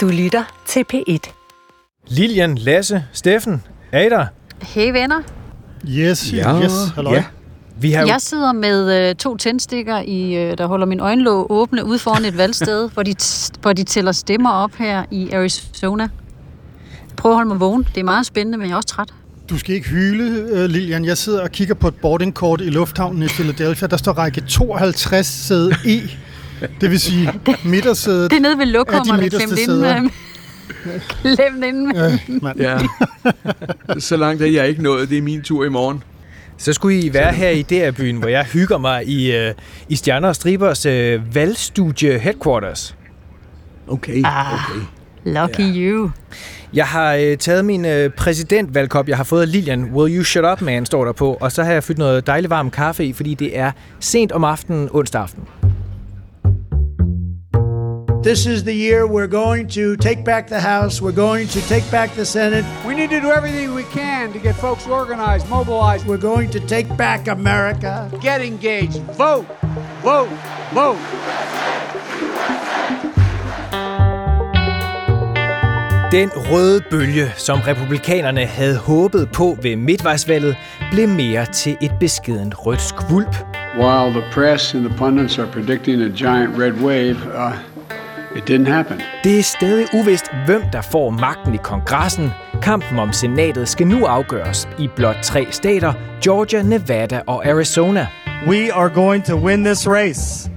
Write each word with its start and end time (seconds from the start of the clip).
Du 0.00 0.08
lytter 0.08 0.62
til 0.66 0.84
P1. 0.94 1.32
Lilian, 2.08 2.58
Lasse, 2.58 3.04
Steffen, 3.12 3.62
er 3.92 4.00
I 4.00 4.08
der? 4.08 4.26
Hey 4.62 4.92
venner. 4.92 5.20
Yes, 5.88 6.32
Ja, 6.32 6.62
yes, 6.62 6.72
halløj. 6.94 7.14
ja. 7.14 7.24
Vi 7.80 7.92
har 7.92 8.00
jo... 8.02 8.06
Jeg 8.06 8.20
sidder 8.20 8.52
med 8.52 9.08
øh, 9.08 9.14
to 9.14 9.36
tændstikker, 9.36 9.98
i, 9.98 10.34
øh, 10.34 10.58
der 10.58 10.66
holder 10.66 10.86
min 10.86 11.00
øjenlåg 11.00 11.46
åbne 11.50 11.84
ude 11.84 11.98
foran 11.98 12.24
et 12.24 12.36
valgsted, 12.36 12.88
hvor 12.94 13.02
de, 13.02 13.14
hvor 13.60 13.72
de 13.72 13.84
tæller 13.84 14.12
stemmer 14.12 14.50
op 14.50 14.74
her 14.74 15.04
i 15.10 15.30
Arizona. 15.30 16.08
Prøv 17.16 17.32
at 17.32 17.36
holde 17.36 17.48
mig 17.48 17.60
vågen. 17.60 17.86
Det 17.94 18.00
er 18.00 18.04
meget 18.04 18.26
spændende, 18.26 18.58
men 18.58 18.66
jeg 18.66 18.72
er 18.72 18.76
også 18.76 18.88
træt. 18.88 19.14
Du 19.50 19.58
skal 19.58 19.74
ikke 19.74 19.88
hyle, 19.88 20.52
uh, 20.52 20.70
Lilian. 20.70 21.04
Jeg 21.04 21.18
sidder 21.18 21.42
og 21.42 21.50
kigger 21.50 21.74
på 21.74 21.88
et 21.88 21.94
boardingkort 21.94 22.60
i 22.60 22.70
lufthavnen 22.70 23.22
i 23.22 23.28
Philadelphia. 23.28 23.88
Der 23.88 23.96
står 23.96 24.12
række 24.12 24.40
52 24.40 25.26
sæde 25.26 25.70
E. 25.86 26.00
Det 26.80 26.90
vil 26.90 27.00
sige 27.00 27.32
midtersædet. 27.64 28.30
Det 28.30 28.36
er 28.36 28.40
nede 28.40 28.58
ved 28.58 28.66
Ja, 28.66 28.72
lokummer, 28.72 29.02
de 29.02 29.08
der 29.10 29.14
klemt 29.16 29.22
midterste 29.22 29.62
inde 29.62 29.64
sæder. 29.64 30.00
med. 30.02 30.10
Klemt 31.36 31.58
med. 31.58 32.12
Øh, 32.30 32.42
mand. 32.42 32.60
Ja. 32.60 32.78
Så 33.98 34.16
langt 34.16 34.42
er 34.42 34.46
jeg 34.46 34.68
ikke 34.68 34.82
nået. 34.82 35.08
Det 35.10 35.18
er 35.18 35.22
min 35.22 35.42
tur 35.42 35.64
i 35.64 35.68
morgen. 35.68 36.02
Så 36.58 36.72
skulle 36.72 37.00
I 37.00 37.12
være 37.14 37.32
her 37.32 37.48
i 37.50 37.62
DR-byen, 37.62 38.16
hvor 38.16 38.28
jeg 38.28 38.44
hygger 38.44 38.78
mig 38.78 39.08
i, 39.08 39.32
øh, 39.36 39.54
i 39.88 39.96
Stjerner 39.96 40.28
og 40.28 40.36
Stribers 40.36 40.86
øh, 40.86 41.34
valgstudie 41.34 42.18
headquarters. 42.18 42.96
Okay, 43.88 44.22
Ah. 44.24 44.54
okay. 44.54 44.80
Lucky 45.24 45.60
you. 45.76 46.10
Jeg 46.74 46.86
har 46.86 47.14
øh, 47.14 47.36
taget 47.36 47.64
min 47.64 47.84
øh, 47.84 48.10
præsidentvalgkop, 48.10 49.08
jeg 49.08 49.16
har 49.16 49.24
fået 49.24 49.48
Lilian. 49.48 49.84
Will 49.84 50.16
you 50.16 50.22
shut 50.24 50.44
up, 50.52 50.62
man, 50.62 50.86
står 50.86 51.04
der 51.04 51.12
på. 51.12 51.38
Og 51.40 51.52
så 51.52 51.62
har 51.64 51.72
jeg 51.72 51.84
fyldt 51.84 51.98
noget 51.98 52.26
dejlig 52.26 52.50
varm 52.50 52.70
kaffe 52.70 53.04
i, 53.04 53.12
fordi 53.12 53.34
det 53.34 53.58
er 53.58 53.72
sent 54.00 54.32
om 54.32 54.44
aftenen, 54.44 54.88
onsdag 54.92 55.22
aften. 55.22 55.42
This 58.22 58.44
is 58.44 58.64
the 58.64 58.74
year 58.74 59.06
we're 59.06 59.26
going 59.26 59.66
to 59.68 59.96
take 59.96 60.26
back 60.26 60.46
the 60.46 60.60
House, 60.60 61.00
we're 61.00 61.10
going 61.10 61.48
to 61.48 61.60
take 61.62 61.90
back 61.90 62.14
the 62.14 62.26
Senate, 62.26 62.66
We 62.86 62.94
need 62.94 63.08
to 63.10 63.20
do 63.20 63.30
everything 63.30 63.74
we 63.74 63.84
can 63.84 64.30
to 64.34 64.38
get 64.38 64.56
folks 64.56 64.86
organized, 64.86 65.48
mobilized. 65.48 66.06
we're 66.06 66.18
going 66.18 66.50
to 66.50 66.60
take 66.60 66.94
back 66.98 67.28
America. 67.28 68.10
Get 68.20 68.42
engaged. 68.42 69.00
Vote. 69.16 69.46
Vote. 70.02 70.28
Vote. 70.74 70.98
Den 76.12 76.30
røde 76.34 76.80
bølge, 76.90 77.32
som 77.36 77.60
republikanerne 77.60 78.46
havde 78.46 78.76
håbet 78.76 79.28
på 79.32 79.58
ved 79.62 79.76
midtvejsvalget, 79.76 80.56
blev 80.92 81.08
mere 81.08 81.46
til 81.46 81.76
et 81.80 81.92
beskedent 82.00 82.66
rødt 82.66 82.80
skvulp. 82.80 83.36
While 83.78 84.10
the 84.12 84.24
press 84.32 84.74
and 84.74 84.84
the 84.84 84.96
pundits 84.98 85.38
are 85.38 85.46
predicting 85.46 86.02
a 86.02 86.08
giant 86.08 86.58
red 86.58 86.72
wave, 86.72 87.16
uh, 87.16 87.54
it 88.36 88.50
didn't 88.50 88.72
happen. 88.72 89.00
Det 89.24 89.38
er 89.38 89.42
stadig 89.42 89.86
uvist, 89.94 90.24
hvem 90.46 90.62
der 90.72 90.82
får 90.82 91.10
magten 91.10 91.54
i 91.54 91.58
kongressen. 91.62 92.30
Kampen 92.62 92.98
om 92.98 93.12
senatet 93.12 93.68
skal 93.68 93.86
nu 93.86 94.04
afgøres 94.04 94.68
i 94.78 94.88
blot 94.96 95.16
tre 95.22 95.46
stater, 95.50 95.92
Georgia, 96.24 96.62
Nevada 96.62 97.20
og 97.26 97.46
Arizona. 97.46 98.06
We 98.48 98.72
are 98.74 98.88
going 98.88 99.24
to 99.24 99.36
win 99.36 99.64
this 99.64 99.88
race. 99.88 100.50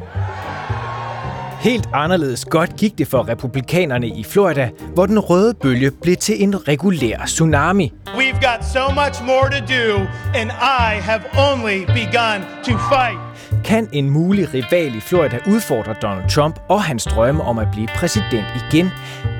Helt 1.60 1.90
anderledes 1.94 2.46
godt 2.46 2.76
gik 2.76 2.98
det 2.98 3.08
for 3.08 3.28
republikanerne 3.28 4.08
i 4.08 4.24
Florida, 4.24 4.70
hvor 4.94 5.06
den 5.06 5.20
røde 5.20 5.54
bølge 5.54 5.92
blev 5.92 6.16
til 6.16 6.44
en 6.44 6.68
regulær 6.68 7.26
tsunami. 7.26 7.94
We've 8.08 8.42
got 8.50 8.66
so 8.74 8.94
much 9.02 9.24
more 9.26 9.50
to 9.50 9.60
do, 9.78 10.08
and 10.36 10.52
I 10.52 11.02
have 11.02 11.24
only 11.52 11.86
begun 11.86 12.40
to 12.64 12.78
fight. 12.92 13.33
Kan 13.66 13.90
en 13.92 14.10
mulig 14.10 14.54
rival 14.54 14.96
i 14.96 15.00
Florida 15.00 15.40
udfordre 15.48 15.96
Donald 16.02 16.30
Trump 16.30 16.60
og 16.70 16.84
hans 16.84 17.04
drømme 17.04 17.44
om 17.44 17.60
at 17.60 17.68
blive 17.72 17.88
præsident 17.96 18.46
igen? 18.56 18.90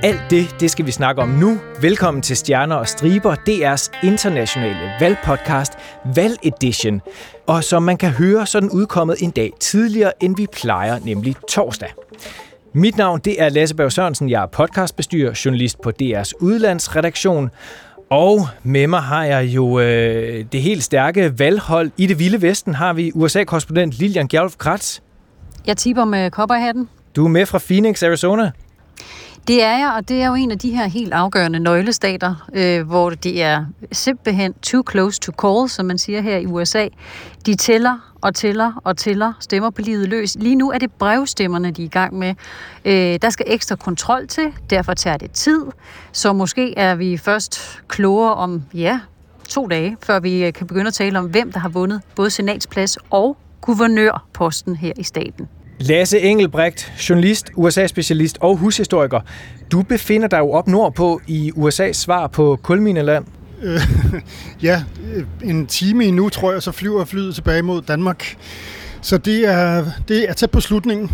Alt 0.04 0.22
det, 0.30 0.56
det 0.60 0.72
skal 0.72 0.86
vi 0.86 0.92
snakke 0.92 1.22
om 1.22 1.30
nu. 1.30 1.60
Velkommen 1.82 2.22
til 2.22 2.38
Stjerner 2.38 2.76
og 2.76 2.88
Striber, 2.88 3.36
DR's 3.36 4.08
internationale 4.08 4.92
valgpodcast, 5.00 5.74
Valg 6.16 6.38
Edition. 6.44 7.02
Og 7.48 7.64
som 7.64 7.84
man 7.84 7.98
kan 7.98 8.10
høre, 8.10 8.46
så 8.46 8.58
er 8.58 8.60
den 8.60 8.70
udkommet 8.70 9.18
en 9.20 9.32
dag 9.32 9.52
tidligere, 9.60 10.12
end 10.24 10.38
vi 10.38 10.48
plejer, 10.54 11.00
nemlig 11.06 11.36
torsdag. 11.50 11.94
Mit 12.74 12.98
navn 12.98 13.20
det 13.20 13.42
er 13.42 13.50
Lasse 13.50 13.76
Berg 13.76 13.92
Sørensen. 13.92 14.30
Jeg 14.30 14.42
er 14.42 14.48
podcastbestyrer, 14.48 15.42
journalist 15.46 15.82
på 15.82 15.92
DR's 16.02 16.32
udlandsredaktion. 16.40 17.50
Og 18.14 18.48
med 18.64 18.88
mig 18.88 19.02
har 19.02 19.24
jeg 19.24 19.44
jo 19.46 19.80
øh, 19.80 20.46
det 20.52 20.62
helt 20.62 20.84
stærke 20.84 21.40
valghold. 21.40 21.92
I 21.98 22.08
det 22.08 22.20
vilde 22.20 22.42
vesten 22.42 22.74
har 22.76 22.94
vi 22.94 23.12
USA-korrespondent 23.16 24.00
Lilian 24.00 24.28
Gjerlf 24.28 24.56
Kratz. 24.58 25.00
Jeg 25.68 25.78
tipper 25.78 26.06
med 26.06 26.32
kopperhatten. 26.32 26.90
Du 27.16 27.26
er 27.26 27.30
med 27.30 27.46
fra 27.46 27.60
Phoenix, 27.68 28.04
Arizona. 28.04 28.52
Det 29.48 29.64
er 29.64 29.78
jeg, 29.78 29.94
og 29.98 30.10
det 30.10 30.22
er 30.22 30.28
jo 30.28 30.34
en 30.34 30.52
af 30.52 30.60
de 30.60 30.72
her 30.72 30.86
helt 30.86 31.14
afgørende 31.14 31.60
nøglestater, 31.60 32.48
øh, 32.54 32.88
hvor 32.88 33.10
det 33.10 33.44
er 33.44 33.66
simpelthen 33.92 34.54
too 34.54 34.84
close 34.92 35.20
to 35.20 35.32
call, 35.42 35.70
som 35.70 35.86
man 35.86 35.98
siger 35.98 36.22
her 36.22 36.38
i 36.38 36.46
USA. 36.46 36.88
De 37.46 37.56
tæller 37.56 38.14
og 38.22 38.36
tæller 38.36 38.82
og 38.84 38.98
tæller 38.98 39.34
stemmer 39.40 39.70
på 39.70 39.82
livet 39.82 40.10
løs. 40.10 40.36
Lige 40.40 40.56
nu 40.56 40.72
er 40.72 40.78
det 40.78 40.92
brevstemmerne, 40.92 41.72
de 41.72 41.82
er 41.82 41.86
i 41.86 41.90
gang 41.90 42.16
med. 42.16 42.36
Øh, 42.86 43.20
der 43.22 43.30
skal 43.30 43.46
ekstra 43.50 43.76
kontrol 43.76 44.28
til, 44.28 44.54
derfor 44.70 44.94
tager 44.94 45.18
det 45.18 45.32
tid. 45.32 45.62
Så 46.12 46.34
måske 46.34 46.78
er 46.78 46.96
vi 46.96 47.18
først 47.18 47.82
klogere 47.88 48.34
om, 48.34 48.64
ja, 48.74 49.00
to 49.50 49.68
dage, 49.68 49.98
før 50.04 50.20
vi 50.20 50.46
øh, 50.46 50.54
kan 50.54 50.68
begynde 50.68 50.88
at 50.88 50.94
tale 50.94 51.20
om, 51.20 51.26
hvem 51.26 51.52
der 51.52 51.60
har 51.60 51.70
vundet 51.70 52.02
både 52.16 52.30
senatsplads 52.30 52.98
og 53.10 53.38
guvernørposten 53.62 54.76
her 54.76 54.94
i 54.98 55.04
staten. 55.04 55.50
Lasse 55.80 56.20
Engelbrecht, 56.20 56.92
journalist, 57.10 57.52
USA-specialist 57.56 58.38
og 58.40 58.58
hushistoriker. 58.58 59.22
Du 59.72 59.82
befinder 59.82 60.28
dig 60.28 60.40
jo 60.40 60.52
op 60.52 60.68
nordpå 60.68 61.22
i 61.28 61.52
USA's 61.56 61.94
svar 61.94 62.28
på 62.28 62.60
Kulmineland. 62.62 63.26
Ja, 64.64 64.84
øh, 65.14 65.26
en 65.44 65.68
time 65.68 66.06
endnu, 66.06 66.30
tror 66.30 66.52
jeg, 66.52 66.62
så 66.64 66.72
flyver 66.72 67.06
flyet 67.06 67.36
tilbage 67.36 67.62
mod 67.62 67.82
Danmark. 67.82 68.38
Så 69.02 69.18
det 69.18 69.48
er, 69.48 69.86
det 70.08 70.30
er 70.30 70.34
tæt 70.34 70.52
på 70.52 70.60
slutningen. 70.60 71.12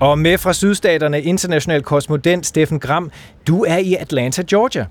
Og 0.00 0.18
med 0.18 0.38
fra 0.38 0.52
sydstaterne, 0.52 1.22
international 1.22 1.82
korrespondent 1.82 2.46
Steffen 2.46 2.80
Gram. 2.80 3.10
Du 3.46 3.64
er 3.68 3.76
i 3.78 3.94
Atlanta, 3.94 4.42
Georgia. 4.50 4.86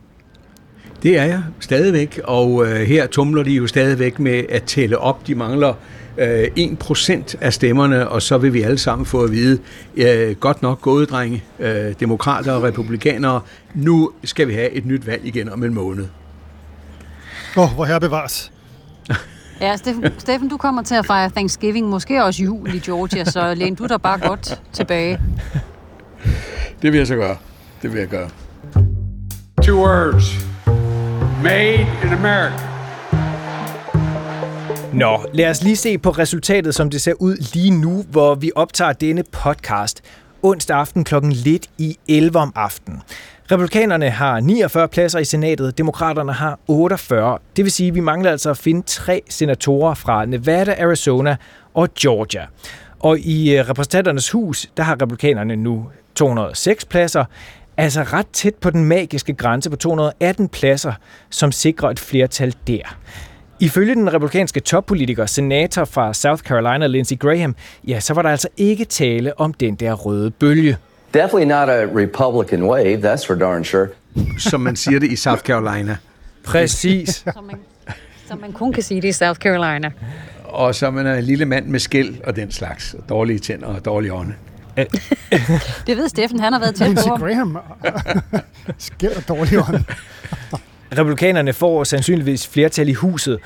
Det 1.03 1.17
er 1.17 1.23
jeg 1.23 1.43
stadigvæk, 1.59 2.19
og 2.23 2.67
øh, 2.67 2.75
her 2.75 3.07
tumler 3.07 3.43
de 3.43 3.51
jo 3.51 3.67
stadigvæk 3.67 4.19
med 4.19 4.43
at 4.49 4.63
tælle 4.63 4.97
op. 4.97 5.27
De 5.27 5.35
mangler 5.35 5.73
øh, 6.17 6.43
1% 6.57 7.35
af 7.41 7.53
stemmerne, 7.53 8.09
og 8.09 8.21
så 8.21 8.37
vil 8.37 8.53
vi 8.53 8.61
alle 8.61 8.77
sammen 8.77 9.05
få 9.05 9.23
at 9.23 9.31
vide, 9.31 9.59
øh, 9.95 10.35
godt 10.35 10.61
nok 10.61 10.81
gået, 10.81 11.09
drenge, 11.09 11.43
øh, 11.59 11.93
demokrater 11.99 12.51
og 12.51 12.63
republikanere, 12.63 13.41
nu 13.73 14.11
skal 14.23 14.47
vi 14.47 14.53
have 14.53 14.69
et 14.69 14.85
nyt 14.85 15.07
valg 15.07 15.25
igen 15.25 15.49
om 15.49 15.63
en 15.63 15.73
måned. 15.73 16.05
Åh, 17.57 17.63
oh, 17.63 17.75
hvor 17.75 17.85
her 17.85 17.99
bevares. 17.99 18.51
Ja, 19.61 19.77
Steffen, 19.77 20.05
Steffen, 20.17 20.49
du 20.49 20.57
kommer 20.57 20.83
til 20.83 20.95
at 20.95 21.05
fejre 21.05 21.29
Thanksgiving, 21.29 21.89
måske 21.89 22.23
også 22.23 22.43
jul 22.43 22.73
i 22.75 22.79
Georgia, 22.79 23.25
så 23.25 23.53
læn 23.53 23.75
du 23.75 23.85
dig 23.85 24.01
bare 24.01 24.19
godt 24.19 24.61
tilbage. 24.73 25.19
Det 26.81 26.91
vil 26.91 26.97
jeg 26.97 27.07
så 27.07 27.15
gøre. 27.15 27.37
Det 27.81 27.93
vil 27.93 27.99
jeg 27.99 28.07
gøre. 28.07 28.29
Two 29.61 29.77
words. 29.77 30.51
Made 31.43 31.87
in 32.03 32.13
America. 32.13 32.67
Nå, 34.93 35.25
lad 35.33 35.49
os 35.49 35.63
lige 35.63 35.75
se 35.75 35.97
på 35.97 36.09
resultatet, 36.09 36.75
som 36.75 36.89
det 36.89 37.01
ser 37.01 37.13
ud 37.19 37.53
lige 37.53 37.71
nu, 37.81 38.05
hvor 38.09 38.35
vi 38.35 38.51
optager 38.55 38.93
denne 38.93 39.23
podcast 39.31 40.01
onsdag 40.43 40.77
aften 40.77 41.03
klokken 41.03 41.31
lidt 41.31 41.69
i 41.77 41.97
11 42.07 42.39
om 42.39 42.53
aftenen. 42.55 43.01
Republikanerne 43.51 44.09
har 44.09 44.39
49 44.39 44.87
pladser 44.87 45.19
i 45.19 45.25
senatet, 45.25 45.77
demokraterne 45.77 46.33
har 46.33 46.59
48. 46.67 47.37
Det 47.55 47.65
vil 47.65 47.71
sige, 47.71 47.87
at 47.87 47.95
vi 47.95 47.99
mangler 47.99 48.31
altså 48.31 48.49
at 48.49 48.57
finde 48.57 48.81
tre 48.85 49.21
senatorer 49.29 49.93
fra 49.93 50.25
Nevada, 50.25 50.75
Arizona 50.83 51.35
og 51.73 51.89
Georgia. 51.99 52.45
Og 52.99 53.19
i 53.19 53.57
øh, 53.57 53.69
repræsentanternes 53.69 54.29
hus, 54.29 54.67
der 54.77 54.83
har 54.83 54.93
republikanerne 54.93 55.55
nu 55.55 55.85
206 56.15 56.85
pladser, 56.85 57.25
altså 57.77 58.03
ret 58.03 58.27
tæt 58.33 58.55
på 58.55 58.69
den 58.69 58.85
magiske 58.85 59.33
grænse 59.33 59.69
på 59.69 59.75
218 59.75 60.49
pladser, 60.49 60.93
som 61.29 61.51
sikrer 61.51 61.89
et 61.89 61.99
flertal 61.99 62.55
der. 62.67 62.97
Ifølge 63.59 63.95
den 63.95 64.13
republikanske 64.13 64.59
toppolitiker, 64.59 65.25
senator 65.25 65.85
fra 65.85 66.13
South 66.13 66.43
Carolina, 66.43 66.87
Lindsey 66.87 67.19
Graham, 67.19 67.55
ja, 67.87 67.99
så 67.99 68.13
var 68.13 68.21
der 68.21 68.29
altså 68.29 68.47
ikke 68.57 68.85
tale 68.85 69.39
om 69.39 69.53
den 69.53 69.75
der 69.75 69.93
røde 69.93 70.31
bølge. 70.31 70.77
Definitely 71.13 71.47
not 71.47 71.69
a 71.69 71.85
Republican 71.95 72.63
wave, 72.63 72.97
that's 72.97 73.27
for 73.27 73.35
darn 73.35 73.63
sure. 73.63 73.87
Som 74.39 74.61
man 74.61 74.75
siger 74.75 74.99
det 74.99 75.11
i 75.11 75.15
South 75.15 75.41
Carolina. 75.41 75.97
Præcis. 76.43 77.09
Som 77.33 77.43
man, 77.43 77.55
som 78.27 78.39
man 78.39 78.51
kun 78.51 78.73
kan 78.73 78.83
sige 78.83 79.01
det 79.01 79.07
i 79.07 79.11
South 79.11 79.39
Carolina. 79.39 79.91
Og 80.43 80.75
så 80.75 80.85
er 80.85 80.91
man 80.91 81.07
en 81.07 81.23
lille 81.23 81.45
mand 81.45 81.65
med 81.65 81.79
skæld 81.79 82.15
og 82.23 82.35
den 82.35 82.51
slags. 82.51 82.93
Og 82.93 83.09
dårlige 83.09 83.39
tænder 83.39 83.67
og 83.67 83.85
dårlige 83.85 84.13
ånde. 84.13 84.33
Det 85.87 85.97
ved 85.97 86.09
Steffen, 86.09 86.39
han 86.39 86.53
har 86.53 86.59
været 86.59 86.75
tæt 86.75 86.97
på. 87.07 87.15
Graham 87.15 87.57
skæld 88.77 89.15
og 89.15 89.27
dårlig 89.27 89.57
ånd. 89.57 89.83
Republikanerne 90.97 91.53
får 91.53 91.83
sandsynligvis 91.83 92.47
flertal 92.47 92.89
i 92.89 92.93
huset, 92.93 93.39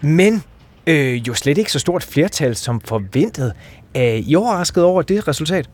men 0.00 0.42
øh, 0.86 1.28
jo 1.28 1.34
slet 1.34 1.58
ikke 1.58 1.72
så 1.72 1.78
stort 1.78 2.02
flertal 2.02 2.56
som 2.56 2.80
forventet. 2.80 3.52
Er 3.94 4.20
I 4.24 4.34
overrasket 4.34 4.84
over 4.84 5.02
det 5.02 5.28
resultat? 5.28 5.68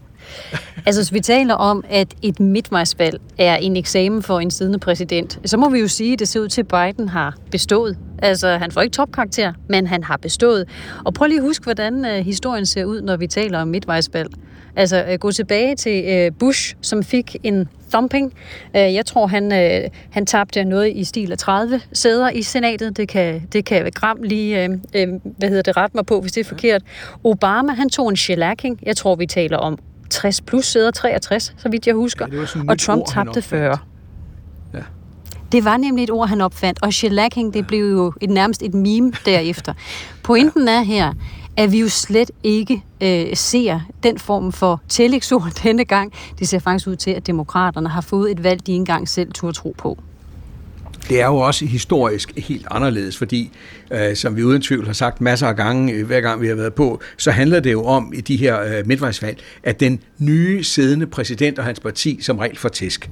Altså, 0.86 1.02
hvis 1.02 1.12
vi 1.12 1.20
taler 1.20 1.54
om, 1.54 1.84
at 1.90 2.08
et 2.22 2.40
midtvejsvalg 2.40 3.20
er 3.38 3.56
en 3.56 3.76
eksamen 3.76 4.22
for 4.22 4.40
en 4.40 4.50
siddende 4.50 4.78
præsident, 4.78 5.38
så 5.44 5.56
må 5.56 5.68
vi 5.70 5.78
jo 5.78 5.88
sige, 5.88 6.12
at 6.12 6.18
det 6.18 6.28
ser 6.28 6.40
ud 6.40 6.48
til, 6.48 6.60
at 6.60 6.68
Biden 6.68 7.08
har 7.08 7.34
bestået. 7.50 7.98
Altså, 8.18 8.48
han 8.48 8.70
får 8.70 8.80
ikke 8.80 8.94
topkarakter, 8.94 9.52
men 9.68 9.86
han 9.86 10.04
har 10.04 10.16
bestået. 10.16 10.68
Og 11.04 11.14
prøv 11.14 11.26
lige 11.26 11.38
at 11.38 11.44
huske, 11.44 11.64
hvordan 11.64 12.04
uh, 12.04 12.10
historien 12.10 12.66
ser 12.66 12.84
ud, 12.84 13.00
når 13.00 13.16
vi 13.16 13.26
taler 13.26 13.58
om 13.58 13.68
midtvejsvalg. 13.68 14.30
Altså, 14.76 15.04
uh, 15.12 15.14
gå 15.14 15.32
tilbage 15.32 15.76
til 15.76 16.26
uh, 16.26 16.36
Bush, 16.38 16.74
som 16.80 17.02
fik 17.02 17.36
en 17.42 17.68
thumping. 17.90 18.32
Uh, 18.74 18.80
jeg 18.80 19.06
tror, 19.06 19.26
han, 19.26 19.52
uh, 19.52 19.90
han 20.10 20.26
tabte 20.26 20.64
noget 20.64 20.92
i 20.96 21.04
stil 21.04 21.32
af 21.32 21.38
30 21.38 21.80
sæder 21.92 22.30
i 22.30 22.42
senatet. 22.42 22.96
Det 22.96 23.08
kan, 23.08 23.42
det 23.52 23.64
kan 23.64 23.90
Gram 23.94 24.22
lige, 24.22 24.64
uh, 24.64 24.74
uh, 24.74 25.20
hvad 25.38 25.48
hedder 25.48 25.62
det, 25.62 25.76
rette 25.76 25.96
mig 25.96 26.06
på, 26.06 26.20
hvis 26.20 26.32
det 26.32 26.40
er 26.40 26.48
forkert. 26.48 26.82
Obama, 27.24 27.72
han 27.72 27.90
tog 27.90 28.08
en 28.08 28.16
shellacking. 28.16 28.78
Jeg 28.82 28.96
tror, 28.96 29.14
vi 29.14 29.26
taler 29.26 29.56
om 29.56 29.78
60 30.10 30.40
plus 30.40 30.66
sæder, 30.66 30.90
63, 30.90 31.54
så 31.56 31.68
vidt 31.68 31.86
jeg 31.86 31.94
husker. 31.94 32.26
Ja, 32.32 32.62
og 32.68 32.78
Trump 32.78 33.00
ord, 33.00 33.08
tabte 33.08 33.42
40. 33.42 33.78
Ja. 34.74 34.78
Det 35.52 35.64
var 35.64 35.76
nemlig 35.76 36.04
et 36.04 36.10
ord, 36.10 36.28
han 36.28 36.40
opfandt, 36.40 36.82
og 36.82 36.92
shellacking, 36.92 37.54
det 37.54 37.66
blev 37.66 37.90
jo 37.90 38.12
et, 38.20 38.30
nærmest 38.30 38.62
et 38.62 38.74
meme 38.74 39.12
derefter. 39.24 39.74
Pointen 40.22 40.68
er 40.68 40.82
her, 40.82 41.12
at 41.56 41.72
vi 41.72 41.80
jo 41.80 41.88
slet 41.88 42.30
ikke 42.42 42.82
øh, 43.00 43.36
ser 43.36 43.80
den 44.02 44.18
form 44.18 44.52
for 44.52 44.82
tillægsord 44.88 45.50
denne 45.62 45.84
gang. 45.84 46.12
Det 46.38 46.48
ser 46.48 46.58
faktisk 46.58 46.86
ud 46.86 46.96
til, 46.96 47.10
at 47.10 47.26
demokraterne 47.26 47.88
har 47.88 48.00
fået 48.00 48.30
et 48.30 48.44
valg, 48.44 48.66
de 48.66 48.72
ikke 48.72 48.80
engang 48.80 49.08
selv 49.08 49.32
turde 49.32 49.52
tro 49.52 49.74
på. 49.78 49.98
Det 51.08 51.20
er 51.20 51.26
jo 51.26 51.36
også 51.36 51.66
historisk 51.66 52.32
helt 52.36 52.66
anderledes, 52.70 53.18
fordi, 53.18 53.52
øh, 53.90 54.16
som 54.16 54.36
vi 54.36 54.44
uden 54.44 54.62
tvivl 54.62 54.86
har 54.86 54.92
sagt 54.92 55.20
masser 55.20 55.46
af 55.46 55.56
gange, 55.56 55.92
øh, 55.92 56.06
hver 56.06 56.20
gang 56.20 56.40
vi 56.40 56.48
har 56.48 56.54
været 56.54 56.74
på, 56.74 57.00
så 57.16 57.30
handler 57.30 57.60
det 57.60 57.72
jo 57.72 57.84
om 57.84 58.12
i 58.16 58.20
de 58.20 58.36
her 58.36 58.60
øh, 58.60 58.86
midtvejsvalg, 58.86 59.38
at 59.62 59.80
den 59.80 60.00
nye 60.18 60.64
siddende 60.64 61.06
præsident 61.06 61.58
og 61.58 61.64
hans 61.64 61.80
parti 61.80 62.18
som 62.22 62.38
regel 62.38 62.58
får 62.58 62.68
tæsk. 62.68 63.10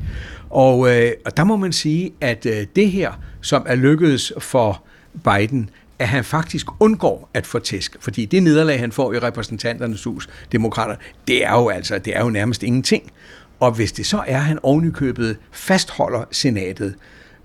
Og, 0.50 0.96
øh, 0.96 1.12
og 1.24 1.36
der 1.36 1.44
må 1.44 1.56
man 1.56 1.72
sige, 1.72 2.12
at 2.20 2.46
øh, 2.46 2.66
det 2.76 2.90
her, 2.90 3.12
som 3.40 3.62
er 3.66 3.74
lykkedes 3.74 4.32
for 4.38 4.84
Biden, 5.24 5.70
at 5.98 6.08
han 6.08 6.24
faktisk 6.24 6.66
undgår 6.80 7.30
at 7.34 7.46
få 7.46 7.58
tæsk. 7.58 7.96
Fordi 8.00 8.24
det 8.24 8.42
nederlag, 8.42 8.80
han 8.80 8.92
får 8.92 9.12
i 9.12 9.18
repræsentanternes 9.18 10.04
hus, 10.04 10.28
demokrater, 10.52 10.96
det 11.28 11.44
er 11.44 11.52
jo 11.52 11.68
altså, 11.68 11.98
det 11.98 12.16
er 12.16 12.24
jo 12.24 12.30
nærmest 12.30 12.62
ingenting. 12.62 13.12
Og 13.60 13.72
hvis 13.72 13.92
det 13.92 14.06
så 14.06 14.16
er, 14.16 14.36
at 14.36 14.44
han 14.44 14.58
ovenikøbet 14.62 15.36
fastholder 15.52 16.24
senatet, 16.30 16.94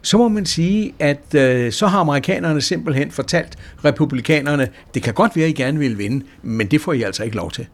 så 0.01 0.17
må 0.17 0.27
man 0.27 0.45
sige, 0.45 0.93
at 0.99 1.35
øh, 1.35 1.71
så 1.71 1.87
har 1.87 1.99
amerikanerne 1.99 2.61
simpelthen 2.61 3.11
fortalt 3.11 3.57
republikanerne, 3.85 4.67
det 4.93 5.03
kan 5.03 5.13
godt 5.13 5.35
være, 5.35 5.45
at 5.45 5.49
I 5.49 5.53
gerne 5.53 5.79
vil 5.79 5.97
vinde, 5.97 6.25
men 6.41 6.67
det 6.67 6.81
får 6.81 6.93
I 6.93 7.01
altså 7.01 7.23
ikke 7.23 7.35
lov 7.35 7.51
til. 7.51 7.67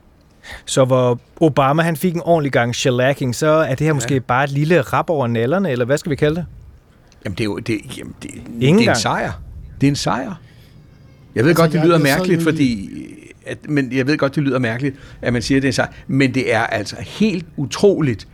Så 0.66 0.86
hvor 0.86 1.19
Obama 1.42 1.83
han 1.83 1.95
fik 1.95 2.16
en 2.16 2.22
ordentlig 2.22 2.51
gang 2.51 2.75
shellacking, 2.75 3.36
så 3.36 3.48
er 3.48 3.75
det 3.75 3.86
her 3.86 3.94
måske 3.94 4.13
ja. 4.13 4.19
bare 4.19 4.44
et 4.44 4.50
lille 4.50 4.81
rap 4.81 5.10
over 5.10 5.27
nælderne, 5.27 5.72
eller 5.72 5.86
hvad 5.86 5.98
skal 5.98 6.10
vi 6.10 6.16
kalde 6.16 6.36
det? 6.36 6.45
Jamen 7.25 7.36
det 7.38 7.42
er 7.42 7.45
jo 7.45 7.60
det, 7.60 7.98
jamen, 7.98 8.16
det, 8.24 8.30
Ingen 8.33 8.60
det 8.60 8.68
er 8.68 8.69
en 8.69 8.86
gang. 8.86 8.98
sejr. 8.98 9.31
Det 9.81 9.88
er 9.88 9.92
en 9.92 9.95
sejr. 9.95 10.33
Jeg 11.36 11.44
ved 11.44 11.50
Altså, 11.50 11.63
godt, 11.63 11.74
det 11.74 11.81
lyder 11.81 12.00
mærkeligt, 12.00 12.44
fordi 12.44 12.89
at, 13.45 13.69
men 13.69 13.94
jeg 13.94 14.07
ved 14.07 14.18
godt, 14.18 14.36
det 14.36 14.44
lyder 14.44 14.60
mærkeligt, 14.60 14.95
at 15.21 15.33
man 15.33 15.42
siger, 15.42 15.62
det 15.62 15.68
er 15.68 15.69
en 15.69 15.74
sejr. 15.74 15.92
Men 16.07 16.33
det 16.33 16.54
er 16.54 16.62
altså 16.62 16.95
helt 17.00 17.45
utroligt, 17.57 18.28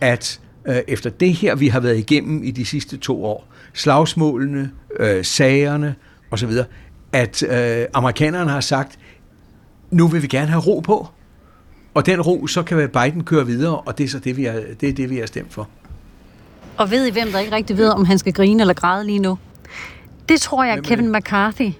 at 0.00 0.40
øh, 0.68 0.76
efter 0.88 1.10
det 1.10 1.34
her, 1.34 1.54
vi 1.54 1.68
har 1.68 1.80
været 1.80 1.98
igennem 1.98 2.42
i 2.42 2.50
de 2.50 2.64
sidste 2.64 2.96
to 2.96 3.24
år, 3.24 3.48
slagsmålene, 3.72 4.70
øh, 5.00 5.24
sagerne 5.24 5.94
osv., 6.30 6.50
at 7.12 7.42
øh, 7.42 7.86
amerikanerne 7.94 8.50
har 8.50 8.60
sagt, 8.60 8.98
nu 9.90 10.08
vil 10.08 10.22
vi 10.22 10.26
gerne 10.26 10.46
have 10.46 10.62
ro 10.62 10.80
på. 10.80 11.08
Og 11.94 12.06
den 12.06 12.20
ro, 12.20 12.46
så 12.46 12.62
kan 12.62 12.88
Biden 12.88 13.24
køre 13.24 13.46
videre, 13.46 13.76
og 13.76 13.98
det 13.98 14.04
er 14.04 14.08
så 14.08 14.18
det, 14.18 14.36
vi 14.36 14.44
har, 14.44 14.62
det, 14.80 14.88
er 14.88 14.92
det, 14.92 15.10
vi 15.10 15.16
har 15.16 15.26
stemt 15.26 15.52
for. 15.52 15.68
Og 16.76 16.90
ved 16.90 17.06
I, 17.06 17.10
hvem 17.10 17.28
der 17.28 17.38
ikke 17.38 17.52
rigtig 17.52 17.76
ved, 17.78 17.88
om 17.88 18.04
han 18.04 18.18
skal 18.18 18.32
grine 18.32 18.60
eller 18.60 18.74
græde 18.74 19.06
lige 19.06 19.18
nu? 19.18 19.38
Det 20.28 20.40
tror 20.40 20.64
jeg, 20.64 20.82
Kevin 20.82 21.12
McCarthy. 21.12 21.72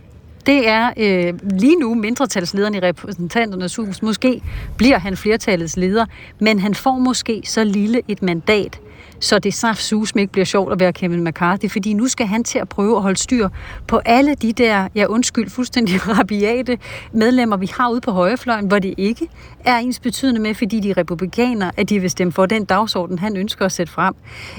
Det 0.48 0.68
er 0.68 0.90
øh, 0.96 1.34
lige 1.60 1.76
nu 1.76 1.94
mindretalslederen 1.94 2.74
i 2.74 2.78
repræsentanternes 2.80 3.76
hus. 3.76 4.02
Måske 4.02 4.42
bliver 4.76 4.98
han 4.98 5.16
flertallets 5.16 5.76
leder, 5.76 6.06
men 6.40 6.58
han 6.58 6.74
får 6.74 6.98
måske 6.98 7.42
så 7.44 7.64
lille 7.64 8.02
et 8.08 8.22
mandat, 8.22 8.80
så 9.20 9.38
det 9.38 9.54
saft 9.54 9.82
sus 9.82 10.12
ikke 10.16 10.32
bliver 10.32 10.44
sjovt 10.44 10.72
at 10.72 10.80
være 10.80 10.92
Kevin 10.92 11.24
McCarthy, 11.24 11.70
fordi 11.70 11.92
nu 11.92 12.08
skal 12.08 12.26
han 12.26 12.44
til 12.44 12.58
at 12.58 12.68
prøve 12.68 12.96
at 12.96 13.02
holde 13.02 13.18
styr 13.18 13.48
på 13.86 14.00
alle 14.04 14.34
de 14.34 14.52
der, 14.52 14.88
ja 14.94 15.06
undskyld, 15.06 15.50
fuldstændig 15.50 15.94
rabiate 16.18 16.78
medlemmer, 17.12 17.56
vi 17.56 17.70
har 17.78 17.90
ude 17.90 18.00
på 18.00 18.10
højrefløjen, 18.10 18.66
hvor 18.66 18.78
det 18.78 18.94
ikke 18.96 19.28
er 19.64 19.78
ens 19.78 20.00
betydende 20.00 20.40
med, 20.40 20.54
fordi 20.54 20.80
de 20.80 20.90
er 20.90 20.96
republikanere, 20.96 21.72
at 21.76 21.88
de 21.88 22.00
vil 22.00 22.10
stemme 22.10 22.32
for 22.32 22.46
den 22.46 22.64
dagsorden, 22.64 23.18
han 23.18 23.36
ønsker 23.36 23.64
at 23.64 23.72
sætte 23.72 23.92
frem. 23.92 24.14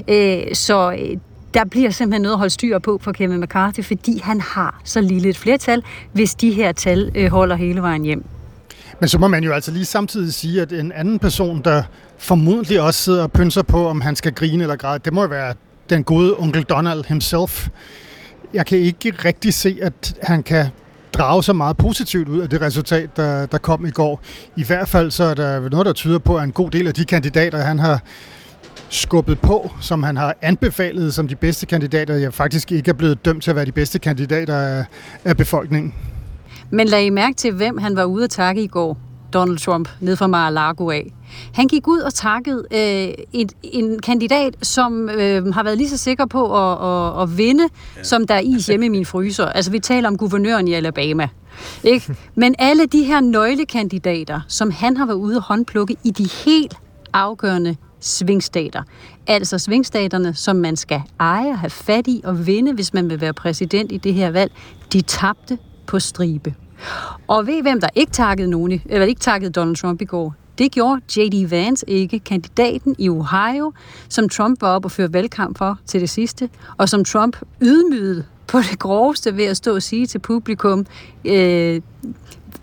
Øh, 0.08 0.54
så 0.54 0.92
øh, 0.92 1.16
der 1.54 1.64
bliver 1.64 1.90
simpelthen 1.90 2.22
noget 2.22 2.34
at 2.34 2.38
holde 2.38 2.50
styr 2.50 2.78
på 2.78 3.00
for 3.02 3.12
Kevin 3.12 3.40
McCarthy, 3.40 3.84
fordi 3.84 4.20
han 4.24 4.40
har 4.40 4.80
så 4.84 5.00
lille 5.00 5.28
et 5.28 5.36
flertal, 5.36 5.82
hvis 6.12 6.34
de 6.34 6.50
her 6.52 6.72
tal 6.72 7.12
øh, 7.14 7.30
holder 7.30 7.56
hele 7.56 7.82
vejen 7.82 8.02
hjem. 8.02 8.24
Men 9.00 9.08
så 9.08 9.18
må 9.18 9.28
man 9.28 9.44
jo 9.44 9.52
altså 9.52 9.70
lige 9.70 9.84
samtidig 9.84 10.34
sige, 10.34 10.62
at 10.62 10.72
en 10.72 10.92
anden 10.92 11.18
person, 11.18 11.62
der 11.64 11.82
formodentlig 12.18 12.80
også 12.80 13.02
sidder 13.02 13.22
og 13.22 13.32
pynser 13.32 13.62
på, 13.62 13.88
om 13.88 14.00
han 14.00 14.16
skal 14.16 14.32
grine 14.32 14.62
eller 14.64 14.76
græde, 14.76 15.00
det 15.04 15.12
må 15.12 15.26
være 15.26 15.54
den 15.90 16.04
gode 16.04 16.34
onkel 16.38 16.62
Donald 16.62 17.04
himself. 17.04 17.68
Jeg 18.54 18.66
kan 18.66 18.78
ikke 18.78 19.14
rigtig 19.24 19.54
se, 19.54 19.78
at 19.82 20.14
han 20.22 20.42
kan 20.42 20.66
drage 21.12 21.42
så 21.42 21.52
meget 21.52 21.76
positivt 21.76 22.28
ud 22.28 22.40
af 22.40 22.48
det 22.48 22.60
resultat, 22.60 23.16
der, 23.16 23.46
der 23.46 23.58
kom 23.58 23.86
i 23.86 23.90
går. 23.90 24.22
I 24.56 24.64
hvert 24.64 24.88
fald 24.88 25.10
så 25.10 25.24
er 25.24 25.34
der 25.34 25.68
noget, 25.68 25.86
der 25.86 25.92
tyder 25.92 26.18
på, 26.18 26.36
at 26.36 26.44
en 26.44 26.52
god 26.52 26.70
del 26.70 26.86
af 26.86 26.94
de 26.94 27.04
kandidater, 27.04 27.58
han 27.58 27.78
har 27.78 28.00
skubbet 28.90 29.40
på, 29.40 29.70
som 29.80 30.02
han 30.02 30.16
har 30.16 30.34
anbefalet 30.42 31.14
som 31.14 31.28
de 31.28 31.36
bedste 31.36 31.66
kandidater, 31.66 32.14
jeg 32.14 32.34
faktisk 32.34 32.72
ikke 32.72 32.88
er 32.88 32.94
blevet 32.94 33.24
dømt 33.24 33.42
til 33.42 33.50
at 33.50 33.56
være 33.56 33.64
de 33.64 33.72
bedste 33.72 33.98
kandidater 33.98 34.56
af, 34.56 34.84
af 35.24 35.36
befolkningen. 35.36 35.94
Men 36.70 36.88
lad 36.88 37.02
I 37.02 37.10
mærke 37.10 37.36
til, 37.36 37.52
hvem 37.52 37.78
han 37.78 37.96
var 37.96 38.04
ude 38.04 38.24
at 38.24 38.30
takke 38.30 38.62
i 38.62 38.66
går? 38.66 38.98
Donald 39.32 39.58
Trump, 39.58 39.88
ned 40.00 40.16
fra 40.16 40.26
Mar-a-Lago 40.26 40.90
af. 40.90 41.12
Han 41.54 41.68
gik 41.68 41.88
ud 41.88 42.00
og 42.00 42.14
takkede 42.14 42.64
øh, 42.72 43.24
et, 43.32 43.52
en 43.62 43.98
kandidat, 43.98 44.54
som 44.62 45.10
øh, 45.10 45.54
har 45.54 45.62
været 45.62 45.78
lige 45.78 45.88
så 45.88 45.96
sikker 45.96 46.26
på 46.26 46.56
at, 46.56 46.88
at, 46.88 47.22
at 47.22 47.38
vinde, 47.38 47.68
ja. 47.96 48.02
som 48.02 48.26
der 48.26 48.34
er 48.34 48.40
is 48.40 48.66
hjemme 48.66 48.86
i 48.86 48.88
min 48.88 49.06
fryser. 49.06 49.46
Altså, 49.60 49.70
vi 49.70 49.78
taler 49.78 50.08
om 50.08 50.16
guvernøren 50.16 50.68
i 50.68 50.72
Alabama. 50.72 51.28
Ikke? 51.84 52.16
Men 52.34 52.54
alle 52.58 52.86
de 52.86 53.04
her 53.04 53.20
nøglekandidater, 53.20 54.40
som 54.48 54.70
han 54.70 54.96
har 54.96 55.06
været 55.06 55.16
ude 55.16 55.36
at 55.36 55.42
håndplukke 55.42 55.96
i 56.04 56.10
de 56.10 56.28
helt 56.44 56.74
afgørende 57.12 57.76
svingstater. 58.00 58.82
Altså 59.26 59.58
svingstaterne, 59.58 60.34
som 60.34 60.56
man 60.56 60.76
skal 60.76 61.02
eje, 61.20 61.50
og 61.50 61.58
have 61.58 61.70
fat 61.70 62.06
i 62.06 62.20
og 62.24 62.46
vinde, 62.46 62.72
hvis 62.72 62.94
man 62.94 63.10
vil 63.10 63.20
være 63.20 63.32
præsident 63.32 63.92
i 63.92 63.96
det 63.96 64.14
her 64.14 64.30
valg, 64.30 64.52
de 64.92 65.02
tabte 65.02 65.58
på 65.86 65.98
stribe. 65.98 66.54
Og 67.26 67.46
ved 67.46 67.54
I, 67.54 67.60
hvem 67.60 67.80
der 67.80 67.88
ikke 67.94 68.12
takkede, 68.12 68.50
nogen, 68.50 68.82
eller 68.86 69.06
ikke 69.06 69.20
takkede 69.20 69.52
Donald 69.52 69.76
Trump 69.76 70.02
i 70.02 70.04
går? 70.04 70.34
Det 70.58 70.72
gjorde 70.72 71.00
J.D. 71.16 71.50
Vance 71.50 71.90
ikke, 71.90 72.18
kandidaten 72.18 72.96
i 72.98 73.08
Ohio, 73.08 73.72
som 74.08 74.28
Trump 74.28 74.62
var 74.62 74.68
op 74.68 74.84
og 74.84 74.90
føre 74.90 75.12
valgkamp 75.12 75.58
for 75.58 75.78
til 75.86 76.00
det 76.00 76.10
sidste, 76.10 76.48
og 76.76 76.88
som 76.88 77.04
Trump 77.04 77.36
ydmygede 77.62 78.24
på 78.46 78.58
det 78.58 78.78
groveste 78.78 79.36
ved 79.36 79.44
at 79.44 79.56
stå 79.56 79.74
og 79.74 79.82
sige 79.82 80.06
til 80.06 80.18
publikum 80.18 80.86
øh, 81.24 81.80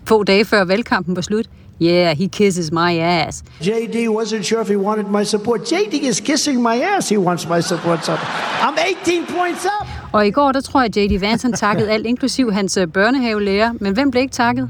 få 0.04 0.24
dage 0.24 0.44
før 0.44 0.64
valgkampen 0.64 1.16
var 1.16 1.22
slut, 1.22 1.46
Yeah, 1.80 2.16
he 2.16 2.28
kisses 2.28 2.72
my 2.72 2.98
ass. 2.98 3.42
JD 3.60 4.08
wasn't 4.08 4.44
sure 4.44 4.60
if 4.62 4.68
he 4.68 4.76
wanted 4.76 5.06
my 5.10 5.24
support. 5.24 5.60
JD 5.60 5.94
is 6.02 6.20
kissing 6.20 6.62
my 6.62 6.76
ass. 6.96 7.08
He 7.08 7.18
wants 7.18 7.48
my 7.48 7.60
support. 7.60 8.04
So 8.04 8.12
I'm 8.12 8.76
18 8.78 9.26
points 9.26 9.64
up. 9.64 9.88
Og 10.12 10.26
i 10.26 10.30
går, 10.30 10.52
der 10.52 10.60
tror 10.60 10.82
jeg, 10.82 10.96
J.D. 10.96 11.20
Vance 11.20 11.44
han 11.44 11.52
takkede 11.52 11.90
alt, 11.90 12.06
inklusiv 12.06 12.52
hans 12.52 12.76
øh, 12.76 12.86
børnehavelærer. 12.86 13.72
Men 13.80 13.92
hvem 13.92 14.10
blev 14.10 14.20
ikke 14.20 14.32
takket? 14.32 14.68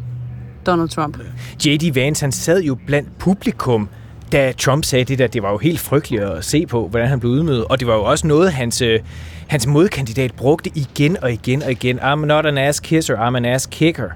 Donald 0.67 0.88
Trump. 0.88 1.19
J.D. 1.67 1.95
Vance, 1.95 2.23
han 2.23 2.33
sad 2.33 2.62
jo 2.62 2.77
blandt 2.87 3.19
publikum, 3.19 3.88
da 4.33 4.53
Trump 4.59 4.85
sagde 4.85 5.05
det 5.05 5.19
der. 5.19 5.27
Det 5.27 5.43
var 5.43 5.50
jo 5.50 5.59
helt 5.59 5.81
frygteligt 5.81 6.23
at 6.23 6.45
se 6.45 6.67
på, 6.67 6.88
hvordan 6.88 7.09
han 7.09 7.21
blev 7.21 7.33
udmødet. 7.33 7.65
Og 7.65 7.81
det 7.81 7.88
var 7.88 7.95
jo 7.95 8.05
også 8.05 8.27
noget, 8.27 8.53
hans, 8.53 8.83
øh, 8.83 9.00
hans 9.47 9.67
modkandidat 9.67 10.33
brugte 10.35 10.71
igen 10.75 11.17
og 11.23 11.33
igen 11.33 11.62
og 11.62 11.71
igen. 11.71 11.99
I'm 11.99 12.25
not 12.27 12.47
an 12.47 12.59
ass 12.59 12.81
kisser, 12.81 13.17
I'm 13.17 13.37
an 13.37 13.45
ass 13.45 13.67
kicker. 13.67 14.09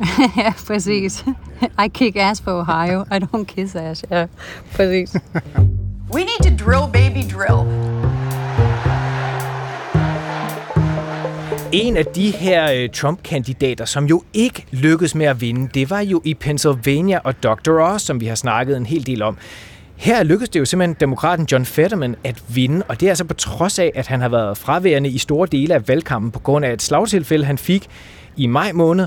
ja, 0.36 0.52
præcis. 0.66 1.24
I 1.62 1.88
kick 1.88 2.16
ass 2.16 2.40
for 2.40 2.52
Ohio. 2.52 3.00
I 3.00 3.18
don't 3.24 3.44
kiss 3.44 3.76
ass. 3.76 4.04
Ja, 4.10 4.26
præcis. 4.74 5.16
We 6.14 6.20
need 6.20 6.58
to 6.58 6.64
drill, 6.64 6.92
baby, 6.92 7.22
drill. 7.34 7.66
En 11.72 11.96
af 11.96 12.06
de 12.06 12.30
her 12.30 12.72
øh, 12.72 12.88
Trump-kandidater, 12.88 13.84
som 13.84 14.04
jo 14.04 14.22
ikke 14.34 14.66
lykkedes 14.70 15.14
med 15.14 15.26
at 15.26 15.40
vinde, 15.40 15.68
det 15.74 15.90
var 15.90 16.00
jo 16.00 16.22
i 16.24 16.34
Pennsylvania 16.34 17.18
og 17.24 17.42
Dr. 17.42 17.70
Oz, 17.70 18.02
som 18.02 18.20
vi 18.20 18.26
har 18.26 18.34
snakket 18.34 18.76
en 18.76 18.86
hel 18.86 19.06
del 19.06 19.22
om. 19.22 19.36
Her 19.96 20.22
lykkedes 20.22 20.48
det 20.48 20.60
jo 20.60 20.64
simpelthen 20.64 20.96
demokraten 21.00 21.46
John 21.52 21.64
Fetterman 21.64 22.16
at 22.24 22.42
vinde, 22.48 22.82
og 22.88 23.00
det 23.00 23.06
er 23.06 23.10
altså 23.10 23.24
på 23.24 23.34
trods 23.34 23.78
af, 23.78 23.92
at 23.94 24.06
han 24.06 24.20
har 24.20 24.28
været 24.28 24.58
fraværende 24.58 25.08
i 25.08 25.18
store 25.18 25.48
dele 25.52 25.74
af 25.74 25.88
valgkampen 25.88 26.30
på 26.30 26.38
grund 26.38 26.64
af 26.64 26.72
et 26.72 26.82
slagtilfælde, 26.82 27.44
han 27.44 27.58
fik 27.58 27.88
i 28.36 28.46
maj 28.46 28.72
måned, 28.72 29.06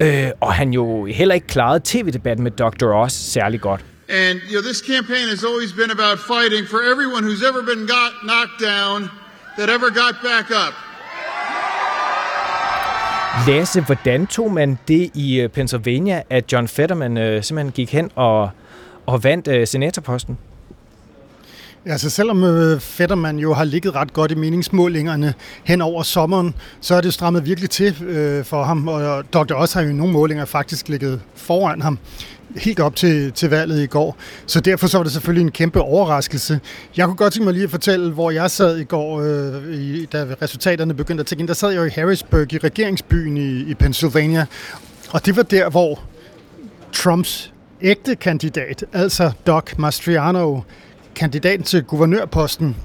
øh, 0.00 0.30
og 0.40 0.54
han 0.54 0.72
jo 0.72 1.04
heller 1.04 1.34
ikke 1.34 1.46
klarede 1.46 1.80
tv-debatten 1.84 2.44
med 2.44 2.50
Dr. 2.50 2.86
Oz 2.86 3.12
særlig 3.12 3.60
godt. 3.60 3.84
And 4.08 4.40
you 4.50 4.50
know, 4.50 4.62
this 4.62 4.80
campaign 4.92 5.28
has 5.28 5.44
always 5.44 5.72
been 5.72 5.90
about 5.90 6.18
fighting 6.18 6.68
for 6.72 6.80
everyone 6.92 7.22
who's 7.28 7.42
ever 7.50 7.62
been 7.72 7.86
got 7.86 8.12
knocked 8.22 8.58
down 8.72 8.98
that 9.58 9.68
ever 9.76 9.90
got 10.02 10.14
back 10.22 10.50
up. 10.50 10.74
Lasse, 13.46 13.80
hvordan 13.80 14.26
tog 14.26 14.52
man 14.52 14.78
det 14.88 15.10
i 15.14 15.40
øh, 15.40 15.48
Pennsylvania, 15.48 16.22
at 16.30 16.52
John 16.52 16.68
Fetterman 16.68 17.16
øh, 17.16 17.42
simpelthen 17.42 17.72
gik 17.72 17.92
hen 17.92 18.10
og, 18.14 18.50
og 19.06 19.24
vandt 19.24 19.48
øh, 19.48 19.66
senatorposten? 19.66 20.38
Ja, 21.86 21.98
så 21.98 22.10
selvom 22.10 22.44
øh, 22.44 22.80
Fetterman 22.80 23.38
jo 23.38 23.54
har 23.54 23.64
ligget 23.64 23.94
ret 23.94 24.12
godt 24.12 24.30
i 24.30 24.34
meningsmålingerne 24.34 25.34
hen 25.64 25.80
over 25.80 26.02
sommeren, 26.02 26.54
så 26.80 26.94
er 26.94 27.00
det 27.00 27.14
strammet 27.14 27.46
virkelig 27.46 27.70
til 27.70 28.02
øh, 28.02 28.44
for 28.44 28.62
ham, 28.64 28.88
og 28.88 29.32
Dr. 29.32 29.54
Oz 29.54 29.72
har 29.72 29.82
jo 29.82 29.88
i 29.88 29.92
nogle 29.92 30.12
målinger 30.12 30.44
faktisk 30.44 30.88
ligget 30.88 31.20
foran 31.34 31.82
ham 31.82 31.98
helt 32.56 32.80
op 32.80 32.96
til, 32.96 33.32
til 33.32 33.50
valget 33.50 33.82
i 33.82 33.86
går. 33.86 34.16
Så 34.46 34.60
derfor 34.60 34.86
så 34.86 34.98
var 34.98 35.02
det 35.02 35.12
selvfølgelig 35.12 35.44
en 35.44 35.50
kæmpe 35.50 35.80
overraskelse. 35.80 36.60
Jeg 36.96 37.06
kunne 37.06 37.16
godt 37.16 37.32
tænke 37.32 37.44
mig 37.44 37.54
lige 37.54 37.64
at 37.64 37.70
fortælle, 37.70 38.12
hvor 38.12 38.30
jeg 38.30 38.50
sad 38.50 38.78
i 38.78 38.84
går, 38.84 39.20
øh, 39.20 39.74
i, 39.74 40.04
da 40.04 40.26
resultaterne 40.42 40.94
begyndte 40.94 41.20
at 41.20 41.26
tænke 41.26 41.40
ind. 41.40 41.48
Der 41.48 41.54
sad 41.54 41.70
jeg 41.70 41.86
i 41.86 41.90
Harrisburg, 41.90 42.52
i 42.52 42.58
regeringsbyen 42.58 43.36
i, 43.36 43.60
i 43.70 43.74
Pennsylvania, 43.74 44.46
og 45.10 45.26
det 45.26 45.36
var 45.36 45.42
der, 45.42 45.70
hvor 45.70 46.00
Trumps 46.92 47.52
ægte 47.82 48.16
kandidat, 48.16 48.84
altså 48.92 49.32
Doc 49.46 49.78
Mastriano, 49.78 50.60
kandidaten 51.14 51.64
til 51.64 51.82
guvernørposten 51.82 52.76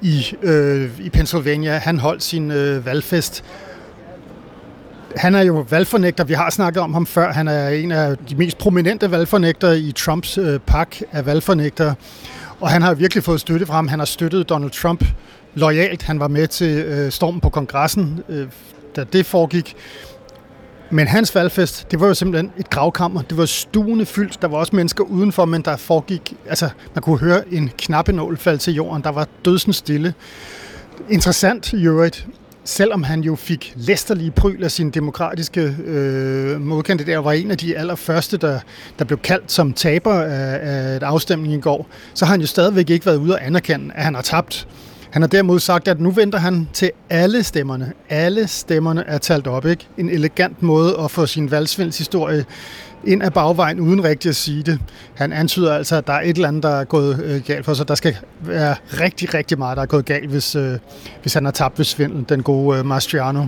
i, 0.00 0.34
øh, 0.42 0.90
i 1.00 1.10
Pennsylvania, 1.10 1.72
han 1.72 1.98
holdt 1.98 2.22
sin 2.22 2.50
øh, 2.50 2.86
valgfest. 2.86 3.44
Han 5.16 5.34
er 5.34 5.42
jo 5.42 5.66
valgfornægter, 5.70 6.24
vi 6.24 6.34
har 6.34 6.50
snakket 6.50 6.82
om 6.82 6.94
ham 6.94 7.06
før. 7.06 7.32
Han 7.32 7.48
er 7.48 7.68
en 7.68 7.92
af 7.92 8.16
de 8.16 8.36
mest 8.36 8.58
prominente 8.58 9.10
valgfornægter 9.10 9.72
i 9.72 9.92
Trumps 9.96 10.38
øh, 10.38 10.60
pak 10.60 10.96
af 11.12 11.26
valgfornægter. 11.26 11.94
Og 12.60 12.70
han 12.70 12.82
har 12.82 12.94
virkelig 12.94 13.24
fået 13.24 13.40
støtte 13.40 13.66
fra 13.66 13.74
ham. 13.74 13.88
Han 13.88 13.98
har 13.98 14.06
støttet 14.06 14.48
Donald 14.48 14.70
Trump 14.70 15.04
lojalt. 15.54 16.02
Han 16.02 16.20
var 16.20 16.28
med 16.28 16.46
til 16.46 16.84
øh, 16.84 17.12
stormen 17.12 17.40
på 17.40 17.48
kongressen, 17.48 18.20
øh, 18.28 18.46
da 18.96 19.04
det 19.04 19.26
foregik. 19.26 19.76
Men 20.90 21.06
hans 21.06 21.34
valgfest, 21.34 21.90
det 21.90 22.00
var 22.00 22.06
jo 22.06 22.14
simpelthen 22.14 22.52
et 22.58 22.70
gravkammer. 22.70 23.22
Det 23.22 23.36
var 23.36 23.44
stuende 23.44 24.06
fyldt. 24.06 24.42
Der 24.42 24.48
var 24.48 24.58
også 24.58 24.76
mennesker 24.76 25.04
udenfor, 25.04 25.44
men 25.44 25.62
der 25.62 25.76
foregik... 25.76 26.34
Altså, 26.48 26.68
man 26.94 27.02
kunne 27.02 27.18
høre 27.18 27.54
en 27.54 27.70
knappenål 27.78 28.36
falde 28.36 28.58
til 28.58 28.74
jorden. 28.74 29.02
Der 29.02 29.10
var 29.10 29.28
dødsens 29.44 29.76
stille. 29.76 30.14
Interessant 31.10 31.72
i 31.72 31.86
øvrigt, 31.86 32.26
selvom 32.64 33.02
han 33.02 33.20
jo 33.20 33.34
fik 33.34 33.72
læsterlige 33.76 34.30
pryl 34.30 34.64
af 34.64 34.70
sine 34.70 34.90
demokratiske 34.90 35.76
øh, 35.84 36.60
modkandidater, 36.60 37.18
var 37.18 37.32
en 37.32 37.50
af 37.50 37.58
de 37.58 37.76
allerførste, 37.76 38.36
der, 38.36 38.60
der 38.98 39.04
blev 39.04 39.18
kaldt 39.18 39.52
som 39.52 39.72
taber 39.72 40.14
af, 40.14 40.58
af 40.62 40.96
et 40.96 41.02
afstemning 41.02 41.54
i 41.54 41.60
går, 41.60 41.88
så 42.14 42.24
har 42.24 42.32
han 42.32 42.40
jo 42.40 42.46
stadigvæk 42.46 42.90
ikke 42.90 43.06
været 43.06 43.16
ude 43.16 43.34
og 43.34 43.46
anerkende, 43.46 43.94
at 43.94 44.04
han 44.04 44.14
har 44.14 44.22
tabt. 44.22 44.68
Han 45.16 45.22
har 45.22 45.28
derimod 45.28 45.60
sagt, 45.60 45.88
at 45.88 46.00
nu 46.00 46.10
venter 46.10 46.38
han 46.38 46.68
til 46.72 46.90
alle 47.10 47.42
stemmerne. 47.42 47.92
Alle 48.08 48.46
stemmerne 48.46 49.04
er 49.06 49.18
talt 49.18 49.46
op, 49.46 49.66
ikke? 49.66 49.88
En 49.98 50.08
elegant 50.08 50.62
måde 50.62 50.96
at 51.04 51.10
få 51.10 51.26
sin 51.26 51.50
valgsvindshistorie 51.50 52.44
ind 53.04 53.22
ad 53.22 53.30
bagvejen, 53.30 53.80
uden 53.80 54.04
rigtig 54.04 54.28
at 54.28 54.36
sige 54.36 54.62
det. 54.62 54.78
Han 55.14 55.32
antyder 55.32 55.74
altså, 55.74 55.96
at 55.96 56.06
der 56.06 56.12
er 56.12 56.20
et 56.20 56.36
eller 56.36 56.48
andet, 56.48 56.62
der 56.62 56.68
er 56.68 56.84
gået 56.84 57.22
øh, 57.24 57.42
galt 57.42 57.64
for 57.64 57.74
sig. 57.74 57.88
Der 57.88 57.94
skal 57.94 58.16
være 58.40 58.74
rigtig, 59.00 59.34
rigtig 59.34 59.58
meget, 59.58 59.76
der 59.76 59.82
er 59.82 59.86
gået 59.86 60.04
galt, 60.04 60.30
hvis, 60.30 60.54
øh, 60.54 60.78
hvis 61.22 61.34
han 61.34 61.44
har 61.44 61.52
tabt 61.52 61.78
ved 61.78 61.84
svindel, 61.84 62.24
den 62.28 62.42
gode 62.42 62.78
øh, 62.78 62.86
Mastriano. 62.86 63.46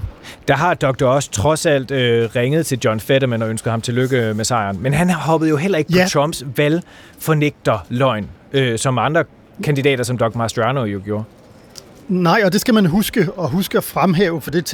Der 0.49 0.55
har 0.55 0.75
Dr. 0.75 1.05
også 1.05 1.31
trods 1.31 1.67
alt 1.67 1.91
øh, 1.91 2.29
ringet 2.37 2.67
til 2.67 2.79
John 2.85 3.01
Fetterman 3.01 3.43
og 3.43 3.51
ønsket 3.51 3.71
ham 3.71 3.81
tillykke 3.81 4.35
med 4.35 4.45
sejren. 4.45 4.83
Men 4.83 4.95
han 4.95 5.11
har 5.11 5.21
hoppet 5.21 5.51
jo 5.51 5.57
heller 5.57 5.79
ikke 5.79 5.93
ja. 5.95 6.05
på 6.05 6.11
Trumps 6.11 6.45
valgfornægter 6.57 7.87
løgn, 7.89 8.29
øh, 8.53 8.79
som 8.79 8.99
andre 8.99 9.25
kandidater, 9.63 10.05
som 10.05 10.19
Dr. 10.19 10.39
Mastriano 10.39 10.85
jo 10.85 11.01
gjorde. 11.05 11.25
Nej, 12.09 12.43
og 12.45 12.53
det 12.53 12.61
skal 12.61 12.75
man 12.75 12.87
huske 12.87 13.33
og 13.33 13.50
huske 13.50 13.79
at 13.79 13.85
fremhæve, 13.85 14.41
for 14.41 14.50
det 14.50 14.65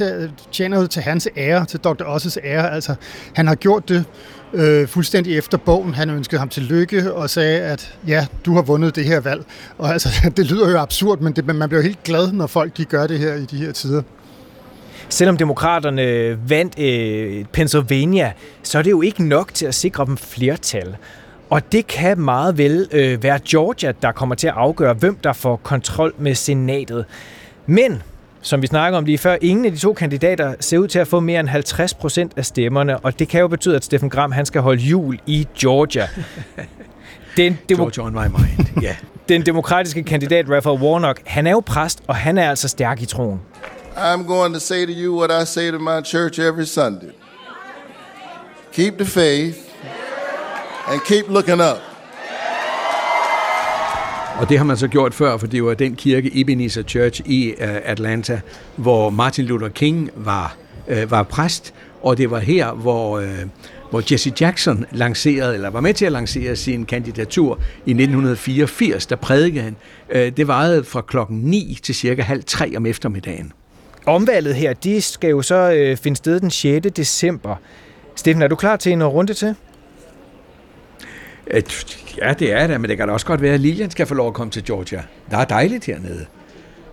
tjener 0.51 0.81
jo 0.81 0.87
til 0.87 1.01
hans 1.01 1.29
ære, 1.37 1.65
til 1.65 1.79
Dr. 1.79 2.03
Osses 2.03 2.37
ære. 2.43 2.71
Altså, 2.71 2.95
han 3.33 3.47
har 3.47 3.55
gjort 3.55 3.89
det 3.89 4.05
øh, 4.53 4.87
fuldstændig 4.87 5.37
efter 5.37 5.57
bogen. 5.57 5.93
Han 5.93 6.09
ønskede 6.09 6.39
ham 6.39 6.49
til 6.49 6.63
lykke 6.63 7.13
og 7.13 7.29
sagde, 7.29 7.61
at 7.61 7.97
ja, 8.07 8.27
du 8.45 8.53
har 8.53 8.61
vundet 8.61 8.95
det 8.95 9.05
her 9.05 9.19
valg. 9.19 9.45
Og 9.77 9.89
altså, 9.89 10.09
det 10.37 10.51
lyder 10.51 10.71
jo 10.71 10.77
absurd, 10.77 11.19
men 11.19 11.33
det, 11.33 11.55
man 11.55 11.69
bliver 11.69 11.81
helt 11.83 12.03
glad, 12.03 12.31
når 12.31 12.47
folk 12.47 12.77
de 12.77 12.85
gør 12.85 13.07
det 13.07 13.19
her 13.19 13.33
i 13.33 13.45
de 13.45 13.57
her 13.57 13.71
tider. 13.71 14.01
Selvom 15.09 15.37
demokraterne 15.37 16.49
vandt 16.49 16.79
øh, 16.79 17.45
Pennsylvania, 17.53 18.33
så 18.63 18.77
er 18.77 18.81
det 18.81 18.91
jo 18.91 19.01
ikke 19.01 19.23
nok 19.23 19.53
til 19.53 19.65
at 19.65 19.75
sikre 19.75 20.05
dem 20.05 20.17
flertal. 20.17 20.95
Og 21.49 21.71
det 21.71 21.87
kan 21.87 22.19
meget 22.19 22.57
vel 22.57 22.87
øh, 22.91 23.23
være 23.23 23.39
Georgia, 23.49 23.93
der 24.01 24.11
kommer 24.11 24.35
til 24.35 24.47
at 24.47 24.53
afgøre, 24.57 24.93
hvem 24.93 25.15
der 25.15 25.33
får 25.33 25.55
kontrol 25.55 26.13
med 26.17 26.35
senatet. 26.35 27.05
Men, 27.65 28.03
som 28.41 28.61
vi 28.61 28.67
snakker 28.67 28.97
om 28.97 29.05
lige 29.05 29.17
før, 29.17 29.37
ingen 29.41 29.65
af 29.65 29.71
de 29.71 29.77
to 29.77 29.93
kandidater 29.93 30.53
ser 30.59 30.77
ud 30.77 30.87
til 30.87 30.99
at 30.99 31.07
få 31.07 31.19
mere 31.19 31.39
end 31.39 31.47
50 31.49 31.93
procent 31.93 32.31
af 32.37 32.45
stemmerne, 32.45 32.97
og 32.99 33.19
det 33.19 33.27
kan 33.27 33.39
jo 33.41 33.47
betyde, 33.47 33.75
at 33.75 33.83
Stephen 33.85 34.09
Graham 34.09 34.31
han 34.31 34.45
skal 34.45 34.61
holde 34.61 34.81
jul 34.81 35.19
i 35.25 35.47
Georgia. 35.59 36.07
Den 37.37 37.59
demo- 37.71 37.75
Georgia 37.75 38.03
on 38.03 38.13
my 38.13 38.17
mind, 38.39 38.67
ja. 38.81 38.87
Yeah. 38.87 38.95
Den 39.29 39.45
demokratiske 39.45 40.03
kandidat, 40.03 40.45
Raphael 40.49 40.81
Warnock, 40.81 41.21
han 41.25 41.47
er 41.47 41.51
jo 41.51 41.59
præst, 41.65 42.03
og 42.07 42.15
han 42.15 42.37
er 42.37 42.49
altså 42.49 42.67
stærk 42.67 43.01
i 43.01 43.05
troen. 43.05 43.41
I'm 43.95 44.27
going 44.27 44.53
to 44.53 44.59
say 44.59 44.85
to 44.85 44.91
you 44.95 45.19
what 45.19 45.43
I 45.43 45.45
say 45.45 45.71
to 45.71 45.79
my 45.79 46.01
church 46.05 46.39
every 46.39 46.65
Sunday. 46.65 47.09
Keep 48.73 48.93
the 48.97 49.05
faith 49.05 49.57
and 50.87 51.01
keep 51.01 51.29
looking 51.29 51.61
up. 51.61 51.81
Og 54.39 54.49
det 54.49 54.57
har 54.57 54.65
man 54.65 54.77
så 54.77 54.87
gjort 54.87 55.13
før, 55.13 55.37
for 55.37 55.47
det 55.47 55.63
var 55.63 55.73
den 55.73 55.95
kirke, 55.95 56.31
Ebenezer 56.33 56.83
Church 56.83 57.21
i 57.25 57.53
uh, 57.53 57.67
Atlanta, 57.83 58.41
hvor 58.75 59.09
Martin 59.09 59.45
Luther 59.45 59.69
King 59.69 60.09
var, 60.15 60.55
uh, 60.87 61.11
var 61.11 61.23
præst, 61.23 61.73
og 62.03 62.17
det 62.17 62.31
var 62.31 62.39
her, 62.39 62.71
hvor, 62.71 63.19
uh, 63.19 63.25
hvor 63.89 64.03
Jesse 64.11 64.33
Jackson 64.41 64.85
lancerede, 64.91 65.53
eller 65.53 65.69
var 65.69 65.81
med 65.81 65.93
til 65.93 66.05
at 66.05 66.11
lancere 66.11 66.55
sin 66.55 66.85
kandidatur 66.85 67.59
i 67.85 67.91
1984, 67.91 69.05
der 69.05 69.15
prædikede 69.15 69.63
han. 69.63 69.75
Uh, 70.09 70.15
det 70.15 70.47
varede 70.47 70.83
fra 70.83 71.01
klokken 71.01 71.37
9 71.37 71.79
til 71.83 71.95
cirka 71.95 72.21
halv 72.21 72.43
3 72.43 72.73
om 72.77 72.85
eftermiddagen. 72.85 73.51
Omvalget 74.05 74.55
her, 74.55 74.73
de 74.73 75.01
skal 75.01 75.29
jo 75.29 75.41
så 75.41 75.91
uh, 75.91 75.97
finde 75.97 76.17
sted 76.17 76.39
den 76.39 76.51
6. 76.51 76.87
december. 76.97 77.55
Steffen, 78.15 78.41
er 78.41 78.47
du 78.47 78.55
klar 78.55 78.75
til 78.75 78.91
en 78.91 79.03
runde 79.03 79.33
til? 79.33 79.55
Ja, 82.17 82.33
det 82.39 82.51
er 82.51 82.67
det, 82.67 82.81
men 82.81 82.89
det 82.89 82.97
kan 82.97 83.07
da 83.07 83.13
også 83.13 83.25
godt 83.25 83.41
være, 83.41 83.53
at 83.53 83.59
Lilian 83.59 83.91
skal 83.91 84.05
få 84.05 84.13
lov 84.13 84.27
at 84.27 84.33
komme 84.33 84.51
til 84.51 84.63
Georgia. 84.63 85.03
Der 85.31 85.37
er 85.37 85.45
dejligt 85.45 85.85
hernede. 85.85 86.25